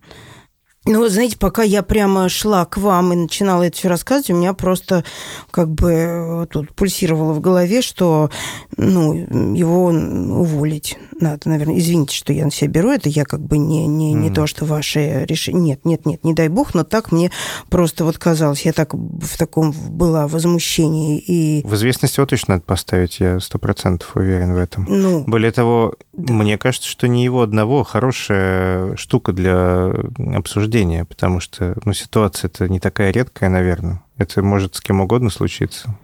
[0.84, 4.52] ну, знаете, пока я прямо шла к вам и начинала это все рассказывать, у меня
[4.52, 5.04] просто
[5.52, 8.30] как бы э, тут пульсировало в голове, что
[8.76, 9.14] ну,
[9.54, 11.78] его уволить надо, наверное.
[11.78, 14.34] Извините, что я на себя беру, это я как бы не, не, не mm.
[14.34, 15.62] то, что ваше решение.
[15.62, 17.30] Нет, нет, нет, не дай бог, но так мне
[17.70, 18.62] просто вот казалось.
[18.62, 21.18] Я так в таком была возмущении.
[21.18, 21.62] И...
[21.64, 24.84] В известность его точно надо поставить, я сто процентов уверен в этом.
[24.88, 26.32] Ну, Более того, да.
[26.32, 29.92] мне кажется, что не его одного хорошая штука для
[30.34, 34.02] обсуждения обсуждения, потому что ну, ситуация-то не такая редкая, наверное.
[34.16, 35.94] Это может с кем угодно случиться.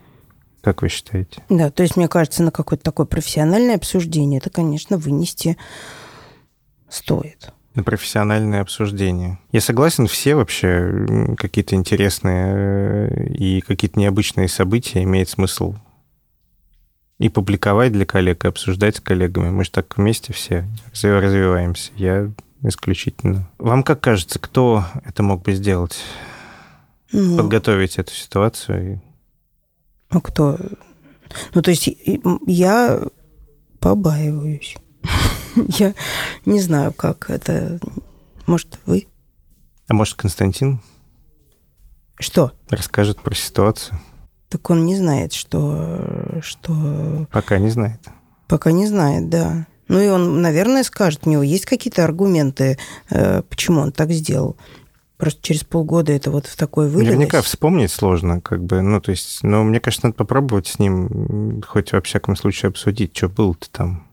[0.61, 1.43] Как вы считаете?
[1.49, 5.57] Да, то есть, мне кажется, на какое-то такое профессиональное обсуждение это, конечно, вынести
[6.91, 7.53] стоит.
[7.75, 9.39] На профессиональное обсуждение.
[9.53, 15.77] Я согласен, все вообще какие-то интересные э, и какие-то необычные события имеет смысл
[17.19, 19.51] и публиковать для коллег, и обсуждать с коллегами.
[19.51, 20.65] Мы же так вместе все
[21.03, 21.93] развиваемся.
[21.97, 22.31] Я
[22.63, 23.51] исключительно.
[23.59, 25.99] Вам как кажется, кто это мог бы сделать?
[27.13, 29.03] Ну, Подготовить эту ситуацию?
[30.09, 30.59] А кто?
[31.55, 31.89] Ну, то есть
[32.47, 33.01] я
[33.81, 34.77] побаиваюсь.
[35.69, 35.95] Я
[36.45, 37.79] не знаю, как это.
[38.47, 39.07] Может, вы?
[39.89, 40.81] А может, Константин?
[42.19, 42.53] Что?
[42.69, 43.99] Расскажет про ситуацию.
[44.49, 46.41] Так он не знает, что...
[46.43, 47.27] что...
[47.31, 48.01] Пока не знает.
[48.47, 49.67] Пока не знает, да.
[49.89, 52.79] Ну и он, наверное, скажет, у него есть какие-то аргументы,
[53.11, 54.57] э, почему он так сделал.
[55.17, 57.15] Просто через полгода это вот в такой вылилось.
[57.15, 61.61] Наверняка вспомнить сложно, как бы, ну, то есть, ну, мне кажется, надо попробовать с ним
[61.67, 64.09] хоть во всяком случае обсудить, что было-то там.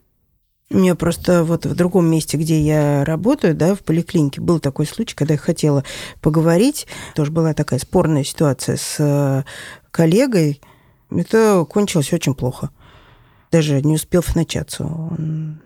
[0.68, 4.84] У меня просто вот в другом месте, где я работаю, да, в поликлинике, был такой
[4.86, 5.84] случай, когда я хотела
[6.20, 6.88] поговорить.
[7.14, 9.44] Тоже была такая спорная ситуация с э,
[9.92, 10.60] коллегой.
[11.08, 12.70] Это кончилось очень плохо.
[13.52, 14.84] Даже не успев начаться.
[14.84, 15.60] Он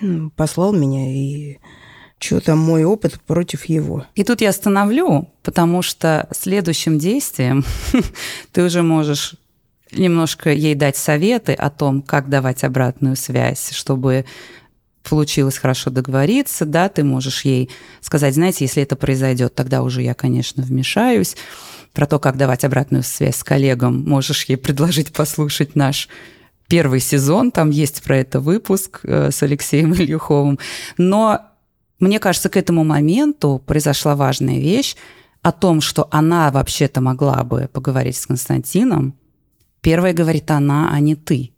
[0.36, 1.58] послал меня и
[2.18, 4.04] что там мой опыт против его.
[4.14, 7.64] И тут я остановлю, потому что следующим действием
[8.52, 9.36] ты уже можешь
[9.90, 14.26] немножко ей дать советы о том, как давать обратную связь, чтобы
[15.02, 20.14] получилось хорошо договориться, да, ты можешь ей сказать, знаете, если это произойдет, тогда уже я,
[20.14, 21.36] конечно, вмешаюсь.
[21.92, 26.08] Про то, как давать обратную связь с коллегам, можешь ей предложить послушать наш
[26.70, 30.58] первый сезон, там есть про это выпуск э, с Алексеем Ильюховым.
[30.96, 31.40] Но
[31.98, 34.96] мне кажется, к этому моменту произошла важная вещь
[35.42, 39.14] о том, что она вообще-то могла бы поговорить с Константином,
[39.80, 41.52] Первая говорит она, а не ты.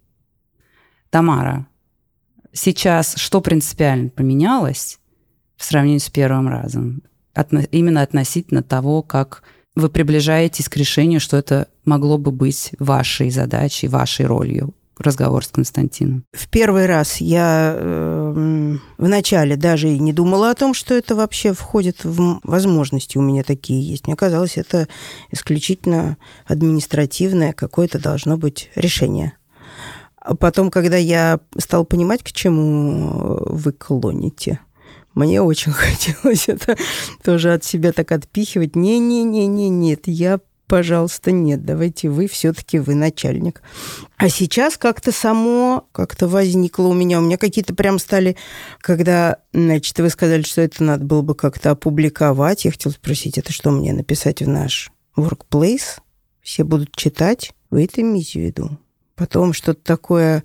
[1.11, 1.67] Тамара,
[2.53, 5.01] сейчас что принципиально поменялось
[5.57, 7.03] в сравнении с первым разом?
[7.35, 9.43] Отно, именно относительно того, как
[9.75, 15.49] вы приближаетесь к решению, что это могло бы быть вашей задачей, вашей ролью разговор с
[15.49, 16.25] Константином?
[16.33, 21.53] В первый раз я э, вначале даже и не думала о том, что это вообще
[21.53, 24.07] входит в возможности у меня такие есть.
[24.07, 24.89] Мне казалось, это
[25.31, 29.35] исключительно административное какое-то должно быть решение.
[30.17, 34.61] А потом, когда я стал понимать, к чему вы клоните,
[35.15, 36.77] мне очень хотелось это
[37.25, 38.77] тоже от себя так отпихивать.
[38.77, 43.63] Не-не-не-не, нет, я пожалуйста, нет, давайте вы все-таки вы начальник.
[44.17, 47.19] А сейчас как-то само как-то возникло у меня.
[47.19, 48.37] У меня какие-то прям стали,
[48.81, 52.65] когда, значит, вы сказали, что это надо было бы как-то опубликовать.
[52.65, 56.01] Я хотела спросить, это что мне написать в наш workplace?
[56.41, 57.53] Все будут читать?
[57.71, 58.79] Вы это имеете в виду?
[59.15, 60.43] Потом что-то такое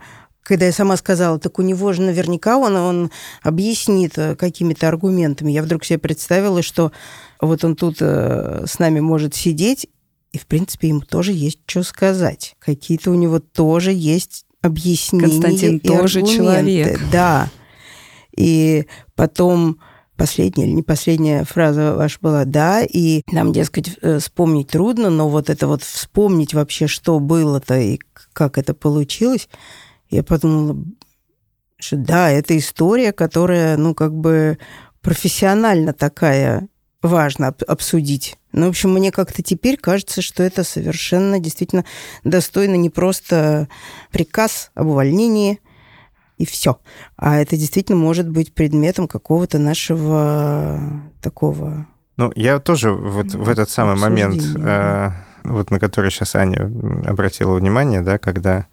[0.47, 3.11] когда я сама сказала, так у него же наверняка он, он
[3.43, 5.51] объяснит э, какими-то аргументами.
[5.51, 6.93] Я вдруг себе представила, что
[7.41, 9.89] вот он тут э, с нами может сидеть
[10.37, 12.55] и, в принципе, ему тоже есть что сказать.
[12.59, 15.25] Какие-то у него тоже есть объяснения.
[15.25, 16.43] Константин и тоже аргументы.
[16.43, 17.01] человек.
[17.11, 17.49] Да.
[18.35, 19.79] И потом
[20.15, 25.27] последняя или не последняя фраза ваша была, да, и нам, дескать, э, вспомнить трудно, но
[25.27, 27.99] вот это вот вспомнить вообще, что было-то и
[28.33, 29.49] как это получилось,
[30.09, 30.83] я подумала,
[31.79, 34.57] что да, это история, которая, ну, как бы
[35.01, 36.67] профессионально такая
[37.01, 38.36] важно обсудить.
[38.57, 41.85] Ну, в общем, мне как-то теперь кажется, что это совершенно действительно
[42.23, 43.67] достойно не просто
[44.11, 45.59] приказ об увольнении
[46.39, 46.79] и все,
[47.17, 50.79] а это действительно может быть предметом какого-то нашего
[51.21, 51.85] такого...
[52.17, 55.11] Ну, я тоже вот в этот самый момент, э,
[55.43, 56.71] вот на который сейчас Аня
[57.05, 58.65] обратила внимание, да, когда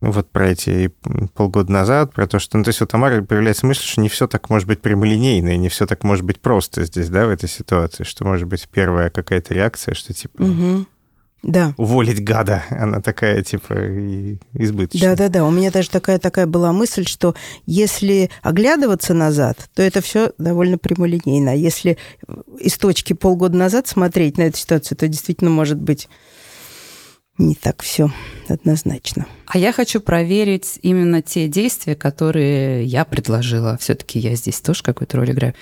[0.00, 0.92] вот про эти
[1.34, 4.26] полгода назад, про то, что, ну, то есть у Тамары появляется мысль, что не все
[4.26, 7.48] так может быть прямолинейно, и не все так может быть просто здесь, да, в этой
[7.48, 10.42] ситуации, что может быть первая какая-то реакция, что типа...
[10.42, 10.86] Угу.
[11.42, 11.74] Да.
[11.76, 12.64] Уволить гада.
[12.70, 13.74] Она такая, типа,
[14.54, 15.10] избыточная.
[15.10, 15.44] Да-да-да.
[15.44, 20.76] У меня даже такая, такая была мысль, что если оглядываться назад, то это все довольно
[20.76, 21.52] прямолинейно.
[21.52, 21.98] А если
[22.58, 26.08] из точки полгода назад смотреть на эту ситуацию, то действительно может быть
[27.38, 28.10] не так все
[28.48, 29.26] однозначно.
[29.46, 33.76] А я хочу проверить именно те действия, которые я предложила.
[33.78, 35.54] Все-таки я здесь тоже какую-то роль играю.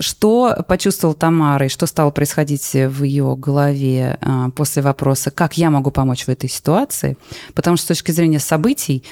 [0.00, 5.70] Что почувствовал Тамара и что стало происходить в ее голове а, после вопроса, как я
[5.70, 7.16] могу помочь в этой ситуации?
[7.52, 9.02] Потому что с точки зрения событий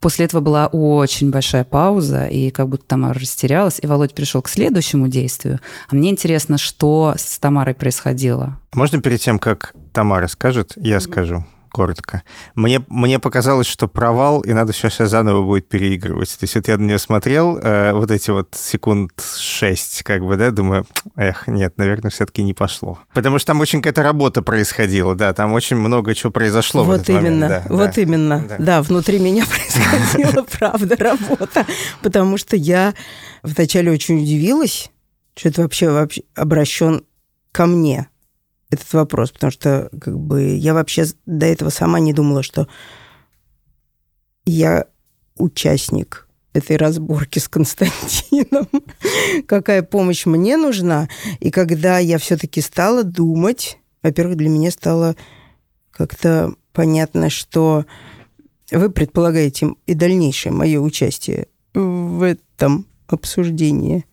[0.00, 4.48] После этого была очень большая пауза, и как будто Тамара растерялась, и Володь пришел к
[4.48, 5.60] следующему действию.
[5.88, 8.58] А мне интересно, что с Тамарой происходило.
[8.72, 11.00] Можно перед тем, как Тамара скажет, я mm-hmm.
[11.00, 11.44] скажу?
[11.70, 12.22] Коротко.
[12.54, 16.30] Мне, мне показалось, что провал, и надо все сейчас заново будет переигрывать.
[16.38, 20.36] То есть вот я на нее смотрел, э, вот эти вот секунд шесть, как бы,
[20.36, 22.98] да, думаю, эх, нет, наверное, все-таки не пошло.
[23.14, 27.48] Потому что там очень какая-то работа происходила, да, там очень много чего произошло Вот именно,
[27.48, 28.44] момент, да, вот да, именно.
[28.48, 28.56] Да.
[28.58, 31.66] да, внутри меня происходила, правда, работа.
[32.02, 32.94] Потому что я
[33.42, 34.90] вначале очень удивилась,
[35.36, 37.04] что это вообще, вообще обращен
[37.52, 38.08] ко мне
[38.70, 42.68] этот вопрос, потому что как бы я вообще до этого сама не думала, что
[44.44, 44.86] я
[45.36, 48.68] участник этой разборки с Константином,
[49.46, 51.08] какая помощь мне нужна.
[51.40, 55.16] И когда я все-таки стала думать, во-первых, для меня стало
[55.90, 57.84] как-то понятно, что
[58.70, 64.04] вы предполагаете и дальнейшее мое участие в этом обсуждении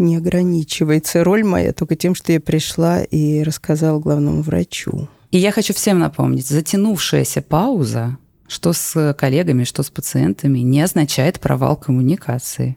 [0.00, 5.08] не ограничивается роль моя только тем, что я пришла и рассказала главному врачу.
[5.30, 11.38] И я хочу всем напомнить, затянувшаяся пауза, что с коллегами, что с пациентами, не означает
[11.38, 12.76] провал коммуникации.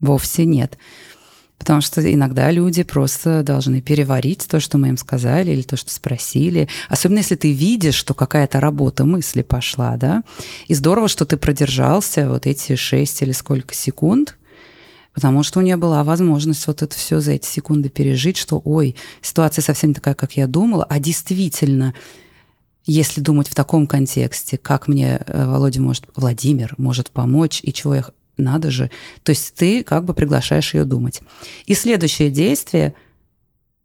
[0.00, 0.76] Вовсе нет.
[1.58, 5.92] Потому что иногда люди просто должны переварить то, что мы им сказали, или то, что
[5.92, 6.68] спросили.
[6.88, 10.22] Особенно если ты видишь, что какая-то работа мысли пошла, да.
[10.68, 14.36] И здорово, что ты продержался вот эти шесть или сколько секунд,
[15.18, 18.94] потому что у нее была возможность вот это все за эти секунды пережить, что, ой,
[19.20, 21.92] ситуация совсем такая, как я думала, а действительно,
[22.86, 27.96] если думать в таком контексте, как мне э, Володя может, Владимир может помочь, и чего
[27.96, 28.04] я
[28.36, 28.92] надо же.
[29.24, 31.20] То есть ты как бы приглашаешь ее думать.
[31.66, 32.94] И следующее действие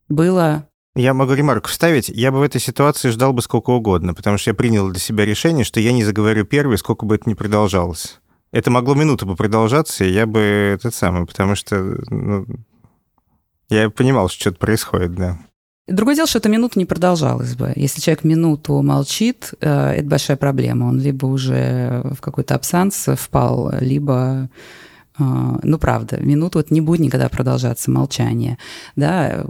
[0.10, 2.10] было я могу ремарку вставить.
[2.10, 5.26] Я бы в этой ситуации ждал бы сколько угодно, потому что я принял для себя
[5.26, 8.20] решение, что я не заговорю первый, сколько бы это ни продолжалось.
[8.54, 12.46] Это могло минуту бы продолжаться, и я бы этот самый, потому что ну,
[13.68, 15.40] я понимал, что что-то происходит, да.
[15.88, 17.74] Другое дело, что эта минута не продолжалась бы.
[17.76, 20.86] Если человек минуту молчит, э, это большая проблема.
[20.86, 24.50] Он либо уже в какой-то абсанс впал, либо
[25.18, 25.24] э,
[25.64, 28.60] ну, правда, минуту вот не будет никогда продолжаться молчание.
[28.96, 29.46] Да?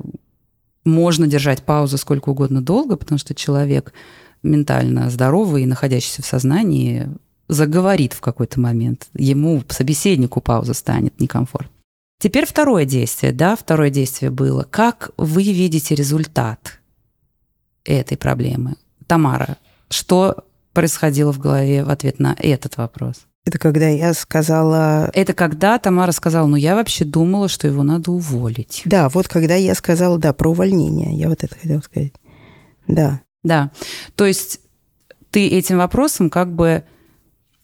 [0.85, 3.93] Можно держать паузу сколько угодно долго, потому что человек
[4.43, 7.09] ментально здоровый и находящийся в сознании
[7.47, 9.07] заговорит в какой-то момент.
[9.13, 11.69] Ему, собеседнику, пауза станет некомфортно.
[12.19, 14.63] Теперь второе действие, да, второе действие было.
[14.63, 16.79] Как вы видите результат
[17.83, 18.75] этой проблемы?
[19.07, 19.57] Тамара,
[19.89, 23.25] что происходило в голове в ответ на этот вопрос?
[23.45, 25.11] Это когда я сказала...
[25.13, 28.83] Это когда Тамара сказала, ну я вообще думала, что его надо уволить.
[28.85, 31.13] Да, вот когда я сказала, да, про увольнение.
[31.17, 32.13] Я вот это хотела сказать.
[32.87, 33.21] Да.
[33.43, 33.71] Да.
[34.15, 34.61] То есть
[35.29, 36.85] ты этим вопросом как бы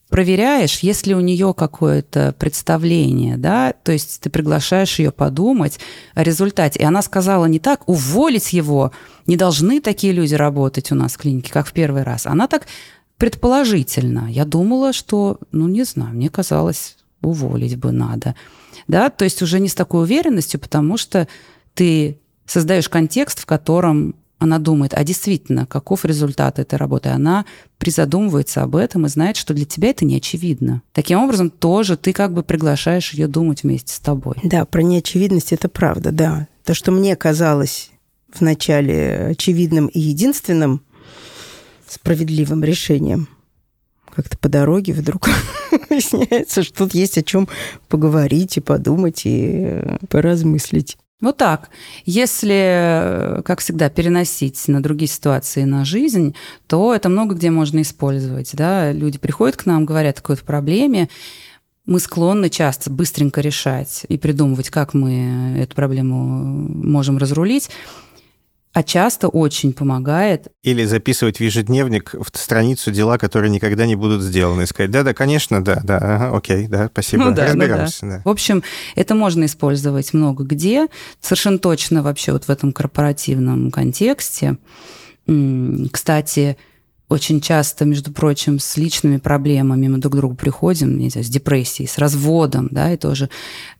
[0.10, 5.80] проверяешь, есть ли у нее какое-то представление, да, то есть ты приглашаешь ее подумать
[6.16, 6.80] о результате.
[6.80, 8.92] И она сказала не так, уволить его,
[9.28, 12.26] не должны такие люди работать у нас в клинике, как в первый раз.
[12.26, 12.66] Она так
[13.18, 14.28] предположительно.
[14.30, 18.36] Я думала, что, ну, не знаю, мне казалось, уволить бы надо.
[18.88, 21.28] Да, то есть уже не с такой уверенностью, потому что
[21.76, 27.10] ты создаешь контекст, в котором она думает, а действительно, каков результат этой работы?
[27.10, 27.46] Она
[27.78, 30.82] призадумывается об этом и знает, что для тебя это не очевидно.
[30.94, 34.36] Таким образом, тоже ты как бы приглашаешь ее думать вместе с тобой.
[34.44, 36.48] Да, про неочевидность это правда, да.
[36.64, 37.92] То, что мне казалось
[38.34, 40.84] вначале очевидным и единственным
[41.86, 43.28] справедливым решением,
[44.16, 45.30] как-то по дороге вдруг
[45.90, 47.50] выясняется, что тут есть о чем
[47.90, 50.98] поговорить и подумать и поразмыслить.
[51.22, 51.70] Вот так.
[52.06, 56.34] Если, как всегда, переносить на другие ситуации на жизнь,
[56.68, 58.52] то это много где можно использовать.
[58.54, 58.94] Да?
[58.94, 61.10] Люди приходят к нам, говорят о какой-то проблеме,
[61.86, 67.70] мы склонны часто быстренько решать и придумывать, как мы эту проблему можем разрулить
[68.80, 70.48] а часто очень помогает.
[70.64, 74.62] Или записывать в ежедневник в страницу дела, которые никогда не будут сделаны.
[74.62, 78.06] И сказать, да-да, конечно, да, да, ага, окей, да, спасибо, ну, да, разберемся.
[78.06, 78.18] Ну, да.
[78.20, 78.22] Да.
[78.24, 78.64] В общем,
[78.96, 80.88] это можно использовать много где.
[81.20, 84.56] Совершенно точно вообще вот в этом корпоративном контексте.
[85.92, 86.56] Кстати,
[87.10, 91.30] очень часто, между прочим, с личными проблемами мы друг к другу приходим, не знаю, с
[91.30, 93.30] депрессией, с разводом, да, и тоже,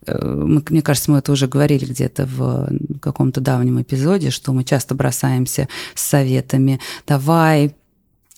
[0.06, 2.68] э, мы, мне кажется, мы это уже говорили где-то в
[3.00, 7.76] каком-то давнем эпизоде, что мы часто бросаемся с советами, давай,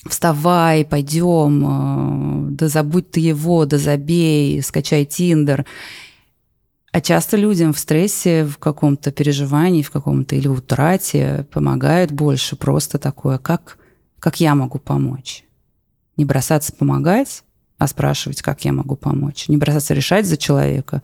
[0.07, 5.64] вставай, пойдем, э, да забудь ты его, да забей, скачай Тиндер.
[6.93, 12.99] А часто людям в стрессе, в каком-то переживании, в каком-то или утрате помогает больше просто
[12.99, 13.78] такое, как
[14.22, 15.42] как я могу помочь.
[16.16, 17.42] Не бросаться помогать,
[17.76, 19.48] а спрашивать, как я могу помочь.
[19.48, 21.02] Не бросаться решать за человека,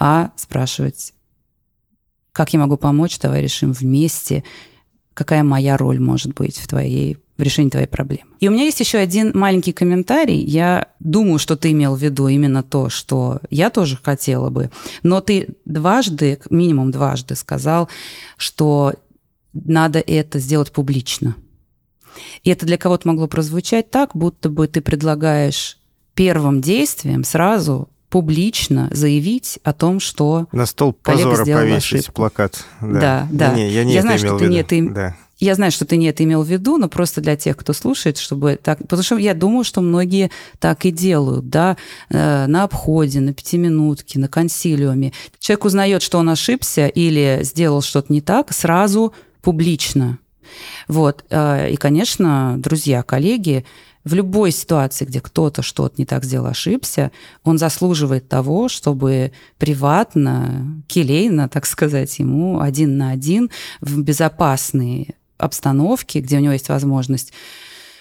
[0.00, 1.14] а спрашивать,
[2.32, 4.42] как я могу помочь, давай решим вместе,
[5.14, 8.30] какая моя роль может быть в твоей в решении твоей проблемы.
[8.40, 10.42] И у меня есть еще один маленький комментарий.
[10.42, 14.70] Я думаю, что ты имел в виду именно то, что я тоже хотела бы.
[15.02, 17.90] Но ты дважды, минимум дважды сказал,
[18.38, 18.94] что
[19.52, 21.36] надо это сделать публично.
[22.44, 25.78] И это для кого-то могло прозвучать так, будто бы ты предлагаешь
[26.14, 32.12] первым действием сразу публично заявить о том, что на стол позора повесить ошибку.
[32.12, 32.64] плакат.
[32.80, 33.50] Да, да.
[33.50, 33.54] да.
[33.54, 35.16] Не, я не я знаю, что ты не это да.
[35.38, 38.16] Я знаю, что ты не это имел в виду, но просто для тех, кто слушает,
[38.16, 38.78] чтобы так...
[38.78, 41.76] Потому что я думаю, что многие так и делают, да,
[42.08, 45.12] э, на обходе, на пятиминутке, на консилиуме.
[45.38, 49.12] Человек узнает, что он ошибся или сделал что-то не так, сразу
[49.42, 50.18] публично.
[50.88, 51.24] Вот.
[51.30, 53.64] Э, и, конечно, друзья, коллеги,
[54.04, 57.10] в любой ситуации, где кто-то что-то не так сделал, ошибся,
[57.42, 66.20] он заслуживает того, чтобы приватно, келейно, так сказать, ему один на один в безопасные обстановке,
[66.20, 67.32] где у него есть возможность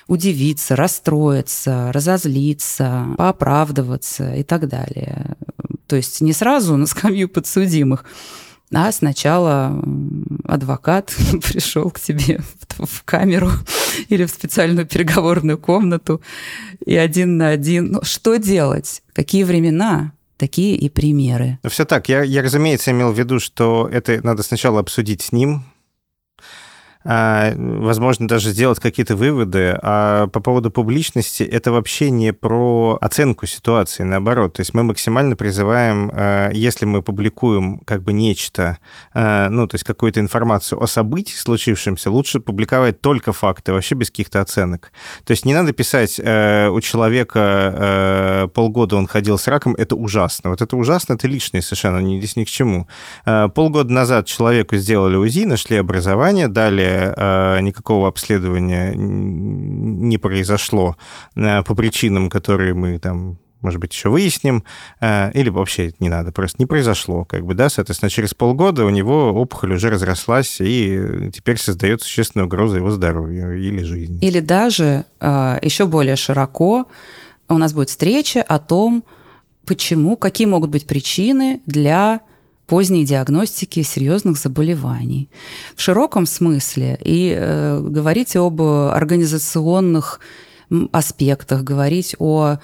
[0.08, 5.36] удивиться, расстроиться, разозлиться, пооправдываться и так далее.
[5.88, 8.06] То есть не сразу на скамью подсудимых,
[8.74, 9.82] а сначала
[10.44, 11.14] адвокат
[11.44, 12.40] пришел к тебе
[12.78, 13.52] в камеру
[14.10, 16.22] или в специальную переговорную комнату
[16.86, 17.92] и один на один.
[17.92, 19.02] Ну, что делать?
[19.14, 20.14] Какие времена?
[20.38, 21.60] Такие и примеры.
[21.66, 22.10] Все так.
[22.10, 25.64] Я, я, разумеется, имел в виду, что это надо сначала обсудить с ним,
[27.06, 29.78] возможно, даже сделать какие-то выводы.
[29.82, 34.54] А по поводу публичности, это вообще не про оценку ситуации, наоборот.
[34.54, 38.80] То есть мы максимально призываем, а, если мы публикуем как бы нечто,
[39.14, 44.10] а, ну, то есть какую-то информацию о событии случившемся, лучше публиковать только факты, вообще без
[44.10, 44.92] каких-то оценок.
[45.26, 50.50] То есть не надо писать у человека полгода он ходил с раком, это ужасно.
[50.50, 52.88] Вот это ужасно, это личное совершенно, здесь ни к чему.
[53.24, 60.96] Полгода назад человеку сделали УЗИ, нашли образование, дали Э, никакого обследования не произошло
[61.36, 64.64] э, по причинам, которые мы там может быть, еще выясним,
[65.02, 68.92] э, или вообще не надо, просто не произошло, как бы, да, соответственно, через полгода у
[68.92, 74.20] него опухоль уже разрослась, и теперь создает существенную угрозу его здоровью или жизни.
[74.22, 76.86] Или даже еще более широко
[77.50, 79.04] у нас будет встреча о том,
[79.66, 82.22] почему, какие могут быть причины для
[82.68, 85.30] поздней диагностики серьезных заболеваний.
[85.76, 90.20] В широком смысле и э, говорить об организационных
[90.92, 92.58] аспектах, говорить о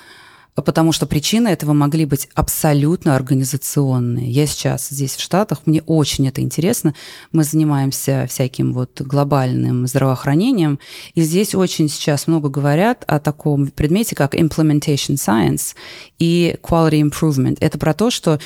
[0.55, 4.29] потому что причины этого могли быть абсолютно организационные.
[4.29, 6.93] Я сейчас здесь, в Штатах, мне очень это интересно.
[7.31, 10.79] Мы занимаемся всяким вот глобальным здравоохранением,
[11.15, 15.73] и здесь очень сейчас много говорят о таком предмете, как implementation science
[16.19, 17.57] и quality improvement.
[17.59, 18.39] Это про то, что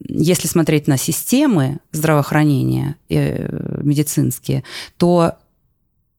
[0.00, 4.64] если смотреть на системы здравоохранения э, медицинские,
[4.96, 5.34] то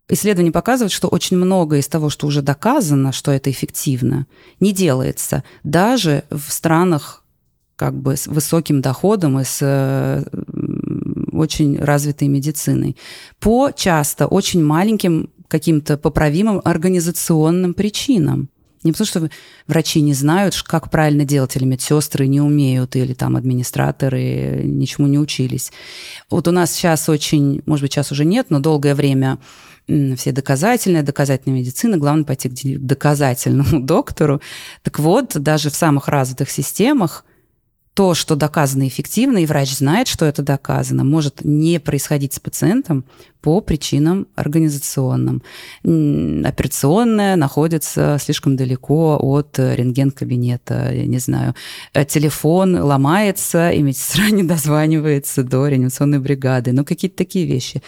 [0.09, 4.28] исследования показывают, что очень многое из того, что уже доказано, что это эффективно,
[4.59, 7.23] не делается даже в странах
[7.75, 10.23] как бы с высоким доходом и с э,
[11.32, 12.97] очень развитой медициной.
[13.39, 18.49] По часто очень маленьким каким-то поправимым организационным причинам.
[18.88, 19.29] Не потому, что
[19.67, 25.19] врачи не знают, как правильно делать, или медсестры не умеют, или там администраторы ничему не
[25.19, 25.71] учились.
[26.29, 29.39] Вот у нас сейчас очень, может быть, сейчас уже нет, но долгое время
[29.88, 34.41] все доказательная, доказательная медицина, главное пойти к доказательному доктору.
[34.83, 37.25] Так вот, даже в самых развитых системах
[37.98, 43.06] то, что доказано эффективно, и врач знает, что это доказано, может не происходить с пациентом
[43.41, 45.41] по причинам организационным.
[45.84, 51.56] Операционная находится слишком далеко от рентген-кабинета, я не знаю.
[51.93, 56.74] Э, телефон ломается, и медсестра не дозванивается до реанимационной бригады.
[56.74, 57.82] Ну, какие-то такие вещи.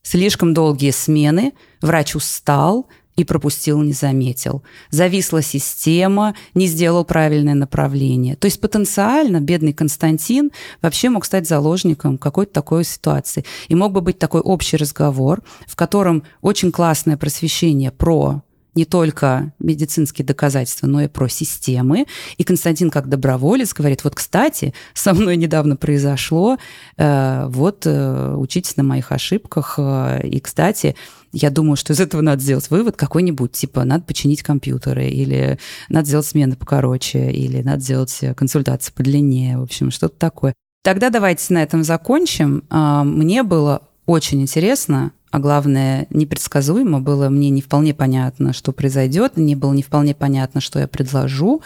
[0.00, 2.86] Слишком долгие смены, врач устал,
[3.16, 4.62] и пропустил, не заметил.
[4.90, 8.36] Зависла система, не сделал правильное направление.
[8.36, 10.50] То есть потенциально бедный Константин
[10.80, 13.44] вообще мог стать заложником какой-то такой ситуации.
[13.68, 18.42] И мог бы быть такой общий разговор, в котором очень классное просвещение про
[18.74, 22.06] не только медицинские доказательства, но и про системы.
[22.38, 26.56] И Константин как доброволец говорит, вот, кстати, со мной недавно произошло,
[26.96, 29.74] э, вот, э, учитесь на моих ошибках.
[29.76, 30.96] Э, и, кстати,
[31.32, 35.58] я думаю, что из этого надо сделать вывод какой-нибудь, типа, надо починить компьютеры, или
[35.88, 40.54] надо сделать смены покороче, или надо сделать консультации подлиннее, в общем, что-то такое.
[40.84, 42.64] Тогда давайте на этом закончим.
[42.68, 47.30] А, мне было очень интересно, а главное, непредсказуемо было.
[47.30, 51.62] Мне не вполне понятно, что произойдет, мне было не вполне понятно, что я предложу.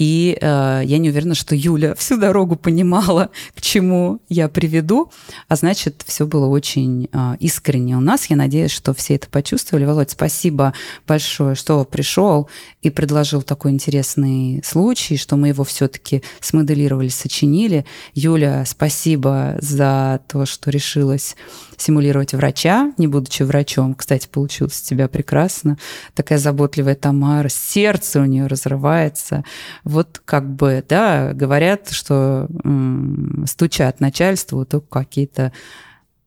[0.00, 5.12] И э, я не уверена, что Юля всю дорогу понимала, к чему я приведу.
[5.46, 8.24] А значит, все было очень э, искренне у нас.
[8.30, 9.84] Я надеюсь, что все это почувствовали.
[9.84, 10.72] Володь, спасибо
[11.06, 12.48] большое, что пришел
[12.80, 17.84] и предложил такой интересный случай, что мы его все-таки смоделировали, сочинили.
[18.14, 21.36] Юля, спасибо за то, что решилась
[21.80, 23.94] симулировать врача, не будучи врачом.
[23.94, 25.78] Кстати, получилось у тебя прекрасно.
[26.14, 29.44] Такая заботливая Тамара, сердце у нее разрывается.
[29.84, 35.52] Вот как бы, да, говорят, что м- стучат начальству только какие-то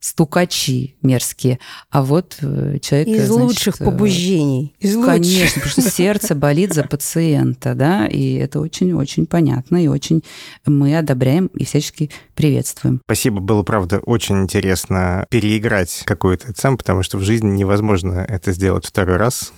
[0.03, 1.59] стукачи мерзкие.
[1.89, 3.07] А вот э, человек...
[3.07, 4.75] Из значит, лучших э, побуждений.
[4.79, 5.53] Из конечно, лучших.
[5.53, 10.21] потому что сердце болит за пациента, да, и это очень-очень понятно, и очень
[10.65, 12.99] мы одобряем и всячески приветствуем.
[13.05, 18.85] Спасибо, было, правда, очень интересно переиграть какую-то сам, потому что в жизни невозможно это сделать
[18.85, 19.53] второй раз.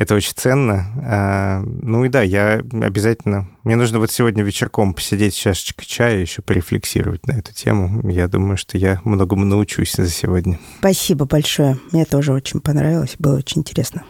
[0.00, 0.86] Это очень ценно.
[1.04, 3.50] А, ну и да, я обязательно...
[3.64, 8.08] Мне нужно вот сегодня вечерком посидеть с чашечкой чая, еще порефлексировать на эту тему.
[8.10, 10.58] Я думаю, что я многому научусь за сегодня.
[10.78, 11.76] Спасибо большое.
[11.92, 14.04] Мне тоже очень понравилось, было очень интересно.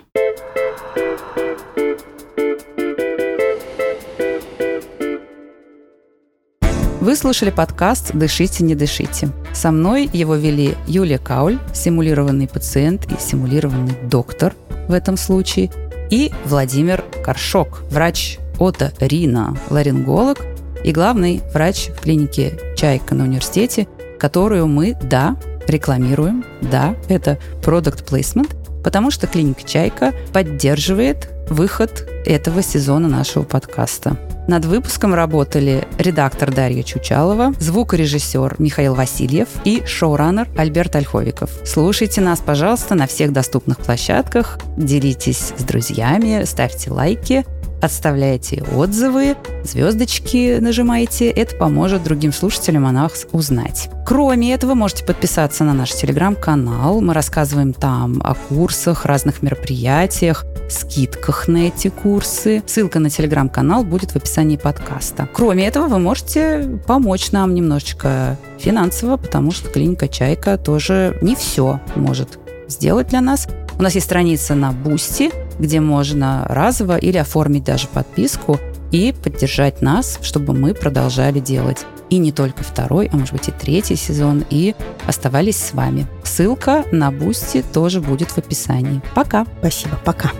[7.00, 9.30] Вы слушали подкаст «Дышите, не дышите».
[9.52, 14.54] Со мной его вели Юлия Кауль, симулированный пациент и симулированный доктор
[14.90, 15.70] в этом случае,
[16.10, 20.38] и Владимир Коршок, врач Ота Рина, ларинголог
[20.84, 23.86] и главный врач в клинике «Чайка» на университете,
[24.18, 25.36] которую мы, да,
[25.66, 34.16] рекламируем, да, это product placement, потому что клиника «Чайка» поддерживает выход этого сезона нашего подкаста.
[34.48, 41.50] Над выпуском работали редактор Дарья Чучалова, звукорежиссер Михаил Васильев и шоураннер Альберт Ольховиков.
[41.64, 47.44] Слушайте нас, пожалуйста, на всех доступных площадках, делитесь с друзьями, ставьте лайки,
[47.80, 51.28] отставляйте отзывы, звездочки нажимаете.
[51.28, 53.90] Это поможет другим слушателям о нас узнать.
[54.06, 57.00] Кроме этого, можете подписаться на наш телеграм-канал.
[57.00, 62.62] Мы рассказываем там о курсах, разных мероприятиях, скидках на эти курсы.
[62.66, 65.28] Ссылка на телеграм-канал будет в описании подкаста.
[65.32, 71.80] Кроме этого, вы можете помочь нам немножечко финансово, потому что клиника «Чайка» тоже не все
[71.94, 73.48] может сделать для нас.
[73.78, 75.30] У нас есть страница на Boosty,
[75.60, 78.58] где можно разово или оформить даже подписку
[78.90, 83.52] и поддержать нас, чтобы мы продолжали делать и не только второй, а может быть и
[83.52, 84.74] третий сезон, и
[85.06, 86.08] оставались с вами.
[86.24, 89.00] Ссылка на Boosty тоже будет в описании.
[89.14, 89.46] Пока.
[89.60, 89.96] Спасибо.
[90.04, 90.32] Пока.